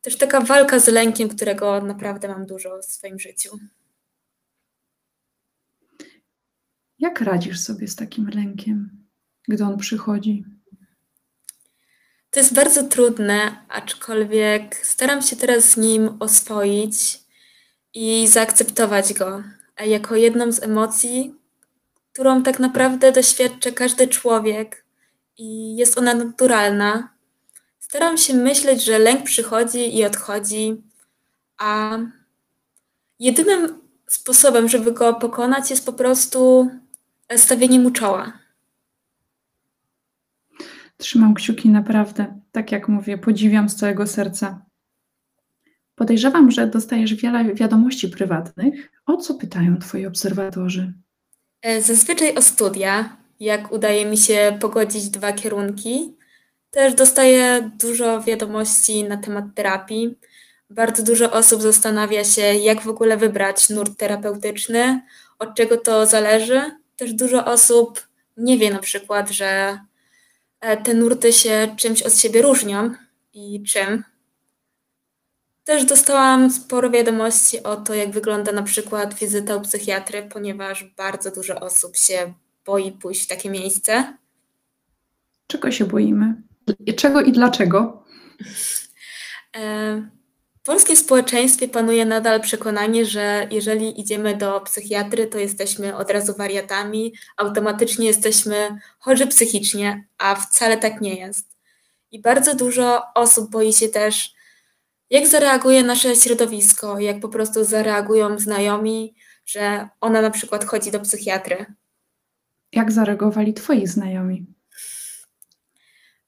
Też 0.00 0.18
taka 0.18 0.40
walka 0.40 0.78
z 0.78 0.88
lękiem, 0.88 1.28
którego 1.28 1.80
naprawdę 1.80 2.28
mam 2.28 2.46
dużo 2.46 2.78
w 2.78 2.84
swoim 2.84 3.18
życiu. 3.18 3.58
Jak 6.98 7.20
radzisz 7.20 7.60
sobie 7.60 7.88
z 7.88 7.96
takim 7.96 8.28
lękiem, 8.28 9.06
gdy 9.48 9.64
on 9.64 9.78
przychodzi? 9.78 10.44
To 12.34 12.40
jest 12.40 12.54
bardzo 12.54 12.82
trudne, 12.82 13.56
aczkolwiek 13.68 14.86
staram 14.86 15.22
się 15.22 15.36
teraz 15.36 15.64
z 15.64 15.76
nim 15.76 16.16
oswoić 16.20 17.20
i 17.94 18.28
zaakceptować 18.28 19.12
go 19.12 19.42
e, 19.76 19.86
jako 19.88 20.16
jedną 20.16 20.52
z 20.52 20.62
emocji, 20.62 21.34
którą 22.12 22.42
tak 22.42 22.58
naprawdę 22.58 23.12
doświadcza 23.12 23.70
każdy 23.70 24.08
człowiek 24.08 24.84
i 25.38 25.76
jest 25.76 25.98
ona 25.98 26.14
naturalna. 26.14 27.08
Staram 27.78 28.18
się 28.18 28.34
myśleć, 28.34 28.84
że 28.84 28.98
lęk 28.98 29.24
przychodzi 29.24 29.98
i 29.98 30.04
odchodzi, 30.04 30.82
a 31.58 31.98
jedynym 33.18 33.80
sposobem, 34.06 34.68
żeby 34.68 34.92
go 34.92 35.14
pokonać, 35.14 35.70
jest 35.70 35.86
po 35.86 35.92
prostu 35.92 36.70
e, 37.28 37.38
stawienie 37.38 37.80
mu 37.80 37.90
czoła. 37.90 38.43
Trzymam 40.96 41.34
kciuki 41.34 41.68
naprawdę, 41.68 42.40
tak 42.52 42.72
jak 42.72 42.88
mówię, 42.88 43.18
podziwiam 43.18 43.68
z 43.68 43.76
całego 43.76 44.06
serca. 44.06 44.64
Podejrzewam, 45.94 46.50
że 46.50 46.66
dostajesz 46.66 47.14
wiele 47.14 47.54
wiadomości 47.54 48.08
prywatnych. 48.08 48.90
O 49.06 49.16
co 49.16 49.34
pytają 49.34 49.78
twoi 49.78 50.06
obserwatorzy? 50.06 50.92
E, 51.62 51.82
Zazwyczaj 51.82 52.34
o 52.34 52.42
studia, 52.42 53.16
jak 53.40 53.72
udaje 53.72 54.06
mi 54.06 54.16
się 54.18 54.58
pogodzić 54.60 55.10
dwa 55.10 55.32
kierunki. 55.32 56.14
Też 56.70 56.94
dostaję 56.94 57.70
dużo 57.80 58.22
wiadomości 58.22 59.04
na 59.04 59.16
temat 59.16 59.44
terapii. 59.54 60.18
Bardzo 60.70 61.02
dużo 61.02 61.32
osób 61.32 61.62
zastanawia 61.62 62.24
się, 62.24 62.42
jak 62.42 62.80
w 62.80 62.88
ogóle 62.88 63.16
wybrać 63.16 63.70
nurt 63.70 63.98
terapeutyczny, 63.98 65.02
od 65.38 65.54
czego 65.54 65.76
to 65.76 66.06
zależy. 66.06 66.60
Też 66.96 67.12
dużo 67.12 67.44
osób 67.46 68.08
nie 68.36 68.58
wie 68.58 68.70
na 68.70 68.78
przykład, 68.78 69.30
że 69.30 69.78
te 70.84 70.94
nurty 70.94 71.32
się 71.32 71.74
czymś 71.76 72.02
od 72.02 72.18
siebie 72.18 72.42
różnią 72.42 72.90
i 73.32 73.62
czym. 73.62 74.04
Też 75.64 75.84
dostałam 75.84 76.50
sporo 76.50 76.90
wiadomości 76.90 77.62
o 77.62 77.76
to, 77.76 77.94
jak 77.94 78.10
wygląda 78.10 78.52
na 78.52 78.62
przykład 78.62 79.14
wizyta 79.14 79.56
u 79.56 79.60
psychiatry, 79.60 80.28
ponieważ 80.32 80.84
bardzo 80.96 81.30
dużo 81.30 81.60
osób 81.60 81.96
się 81.96 82.34
boi 82.66 82.92
pójść 82.92 83.24
w 83.24 83.26
takie 83.26 83.50
miejsce. 83.50 84.16
Czego 85.46 85.70
się 85.70 85.84
boimy? 85.84 86.42
Czego 86.96 87.20
i 87.20 87.32
dlaczego? 87.32 88.04
E, 90.64 90.66
polskim 90.66 90.96
społeczeństwie 90.96 91.68
panuje 91.68 92.04
nadal 92.04 92.40
przekonanie, 92.40 93.06
że 93.06 93.48
jeżeli 93.50 94.00
idziemy 94.00 94.36
do 94.36 94.60
psychiatry, 94.60 95.26
to 95.26 95.38
jesteśmy 95.38 95.96
od 95.96 96.10
razu 96.10 96.34
wariatami, 96.36 97.14
automatycznie 97.36 98.06
jesteśmy 98.06 98.78
chorzy 98.98 99.26
psychicznie, 99.26 100.04
a 100.18 100.34
wcale 100.34 100.76
tak 100.76 101.00
nie 101.00 101.14
jest. 101.14 101.56
I 102.10 102.20
bardzo 102.20 102.54
dużo 102.54 103.02
osób 103.14 103.50
boi 103.50 103.72
się 103.72 103.88
też, 103.88 104.34
jak 105.10 105.26
zareaguje 105.26 105.82
nasze 105.82 106.16
środowisko, 106.16 106.98
jak 106.98 107.20
po 107.20 107.28
prostu 107.28 107.64
zareagują 107.64 108.38
znajomi, 108.38 109.14
że 109.46 109.88
ona 110.00 110.22
na 110.22 110.30
przykład 110.30 110.64
chodzi 110.64 110.90
do 110.90 111.00
psychiatry. 111.00 111.66
Jak 112.72 112.92
zareagowali 112.92 113.54
twoi 113.54 113.86
znajomi? 113.86 114.46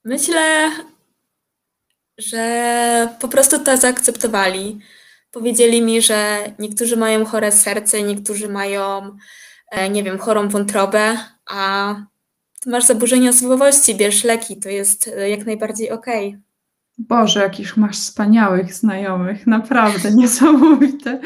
Myślę, 0.03 0.71
że 2.17 3.09
po 3.19 3.27
prostu 3.27 3.59
to 3.59 3.77
zaakceptowali. 3.77 4.79
Powiedzieli 5.31 5.81
mi, 5.81 6.01
że 6.01 6.37
niektórzy 6.59 6.97
mają 6.97 7.25
chore 7.25 7.51
serce, 7.51 8.03
niektórzy 8.03 8.49
mają, 8.49 9.11
e, 9.71 9.89
nie 9.89 10.03
wiem, 10.03 10.17
chorą 10.17 10.49
wątrobę, 10.49 11.17
a 11.49 11.95
ty 12.59 12.69
masz 12.69 12.85
zaburzenia 12.85 13.29
osobowości, 13.29 13.95
bierz 13.95 14.23
leki, 14.23 14.57
to 14.57 14.69
jest 14.69 15.07
e, 15.17 15.29
jak 15.29 15.45
najbardziej 15.45 15.91
okej. 15.91 16.37
Boże, 16.97 17.39
jakich 17.39 17.77
masz 17.77 17.97
wspaniałych 17.97 18.73
znajomych, 18.73 19.47
naprawdę 19.47 20.11
niesamowite. 20.11 21.21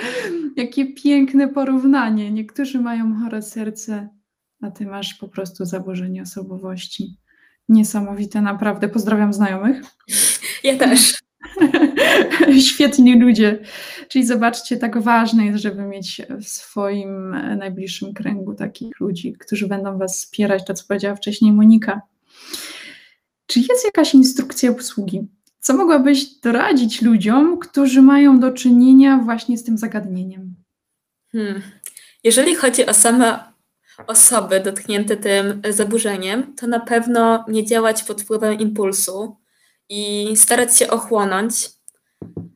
Jakie 0.55 0.93
piękne 0.93 1.47
porównanie. 1.47 2.31
Niektórzy 2.31 2.79
mają 2.79 3.15
chore 3.23 3.41
serce, 3.41 4.09
a 4.61 4.71
ty 4.71 4.85
masz 4.85 5.13
po 5.13 5.27
prostu 5.27 5.65
zaburzenie 5.65 6.21
osobowości. 6.21 7.17
Niesamowite, 7.69 8.41
naprawdę. 8.41 8.89
Pozdrawiam 8.89 9.33
znajomych. 9.33 9.81
Ja 10.63 10.77
też. 10.77 11.21
Świetni 12.69 13.19
ludzie. 13.19 13.59
Czyli 14.07 14.25
zobaczcie, 14.25 14.77
tak 14.77 15.01
ważne 15.01 15.45
jest, 15.45 15.63
żeby 15.63 15.81
mieć 15.81 16.21
w 16.41 16.47
swoim 16.47 17.29
najbliższym 17.57 18.13
kręgu 18.13 18.53
takich 18.53 18.99
ludzi, 18.99 19.33
którzy 19.39 19.67
będą 19.67 19.97
Was 19.97 20.17
wspierać, 20.17 20.65
to 20.65 20.73
co 20.73 20.85
powiedziała 20.87 21.15
wcześniej 21.15 21.51
Monika. 21.51 22.01
Czy 23.45 23.59
jest 23.59 23.85
jakaś 23.85 24.13
instrukcja 24.13 24.71
obsługi? 24.71 25.27
Co 25.59 25.73
mogłabyś 25.77 26.25
doradzić 26.25 27.01
ludziom, 27.01 27.59
którzy 27.59 28.01
mają 28.01 28.39
do 28.39 28.51
czynienia 28.51 29.17
właśnie 29.17 29.57
z 29.57 29.63
tym 29.63 29.77
zagadnieniem? 29.77 30.55
Hmm. 31.31 31.61
Jeżeli 32.23 32.55
chodzi 32.55 32.85
o 32.85 32.93
same 32.93 33.39
osoby 34.07 34.59
dotknięte 34.59 35.17
tym 35.17 35.61
zaburzeniem, 35.69 36.55
to 36.55 36.67
na 36.67 36.79
pewno 36.79 37.45
nie 37.47 37.65
działać 37.65 38.03
pod 38.03 38.21
wpływem 38.21 38.59
impulsu 38.59 39.35
i 39.91 40.31
starać 40.37 40.77
się 40.77 40.89
ochłonąć. 40.89 41.69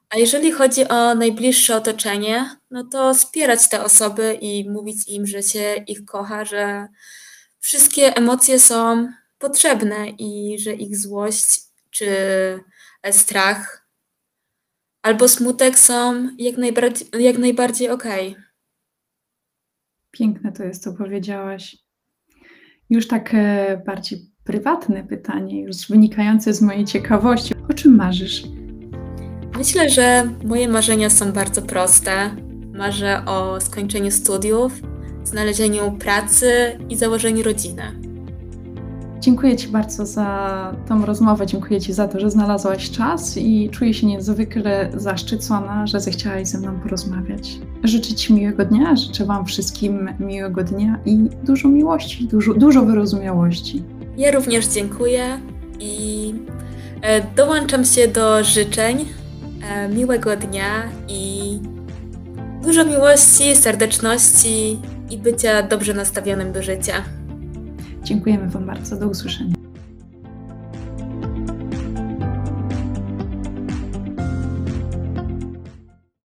A 0.09 0.17
jeżeli 0.17 0.51
chodzi 0.51 0.87
o 0.87 1.15
najbliższe 1.15 1.75
otoczenie, 1.75 2.57
no 2.71 2.83
to 2.83 3.13
wspierać 3.13 3.69
te 3.69 3.83
osoby 3.83 4.37
i 4.41 4.69
mówić 4.69 5.07
im, 5.07 5.27
że 5.27 5.43
się 5.43 5.75
ich 5.87 6.05
kocha, 6.05 6.45
że 6.45 6.87
wszystkie 7.59 8.15
emocje 8.15 8.59
są 8.59 9.09
potrzebne 9.37 10.09
i 10.09 10.59
że 10.59 10.73
ich 10.73 10.97
złość 10.97 11.61
czy 11.89 12.07
e, 13.03 13.13
strach 13.13 13.87
albo 15.01 15.27
smutek 15.27 15.79
są 15.79 16.29
jak 16.37 16.57
najbardziej, 16.57 17.07
jak 17.19 17.37
najbardziej 17.37 17.89
okej. 17.89 18.35
Piękne 20.11 20.51
to 20.51 20.63
jest, 20.63 20.83
co 20.83 20.93
powiedziałaś. 20.93 21.77
Już 22.89 23.07
takie 23.07 23.81
bardziej 23.85 24.34
prywatne 24.45 25.03
pytanie, 25.03 25.61
już 25.61 25.87
wynikające 25.89 26.53
z 26.53 26.61
mojej 26.61 26.85
ciekawości. 26.85 27.53
O 27.69 27.73
czym 27.73 27.95
marzysz? 27.95 28.43
Myślę, 29.57 29.89
że 29.89 30.29
moje 30.45 30.67
marzenia 30.67 31.09
są 31.09 31.31
bardzo 31.31 31.61
proste. 31.61 32.11
Marzę 32.73 33.21
o 33.25 33.61
skończeniu 33.61 34.11
studiów, 34.11 34.81
znalezieniu 35.23 35.91
pracy 35.91 36.51
i 36.89 36.95
założeniu 36.95 37.43
rodziny. 37.43 37.81
Dziękuję 39.19 39.55
Ci 39.55 39.67
bardzo 39.67 40.05
za 40.05 40.75
tą 40.87 41.05
rozmowę. 41.05 41.45
Dziękuję 41.45 41.81
Ci 41.81 41.93
za 41.93 42.07
to, 42.07 42.19
że 42.19 42.31
znalazłaś 42.31 42.91
czas 42.91 43.37
i 43.37 43.69
czuję 43.69 43.93
się 43.93 44.07
niezwykle 44.07 44.91
zaszczycona, 44.93 45.87
że 45.87 45.99
zechciałaś 45.99 46.47
ze 46.47 46.57
mną 46.57 46.79
porozmawiać. 46.79 47.59
Życzę 47.83 48.13
Ci 48.13 48.33
miłego 48.33 48.65
dnia, 48.65 48.95
życzę 48.95 49.25
Wam 49.25 49.45
wszystkim 49.45 50.09
miłego 50.19 50.63
dnia 50.63 50.99
i 51.05 51.17
dużo 51.43 51.67
miłości, 51.67 52.27
dużo, 52.27 52.53
dużo 52.53 52.85
wyrozumiałości. 52.85 53.83
Ja 54.17 54.31
również 54.31 54.67
dziękuję 54.67 55.39
i 55.79 56.33
e, 57.01 57.21
dołączam 57.35 57.85
się 57.85 58.07
do 58.07 58.43
życzeń 58.43 59.05
e, 59.63 59.89
miłego 59.89 60.35
dnia 60.35 60.83
i 61.07 61.59
dużo 62.63 62.85
miłości, 62.85 63.55
serdeczności 63.55 64.79
i 65.09 65.17
bycia 65.17 65.63
dobrze 65.63 65.93
nastawionym 65.93 66.53
do 66.53 66.63
życia. 66.63 66.93
Dziękujemy 68.03 68.49
Wam 68.49 68.65
bardzo. 68.65 68.95
Do 68.95 69.07
usłyszenia. 69.07 69.64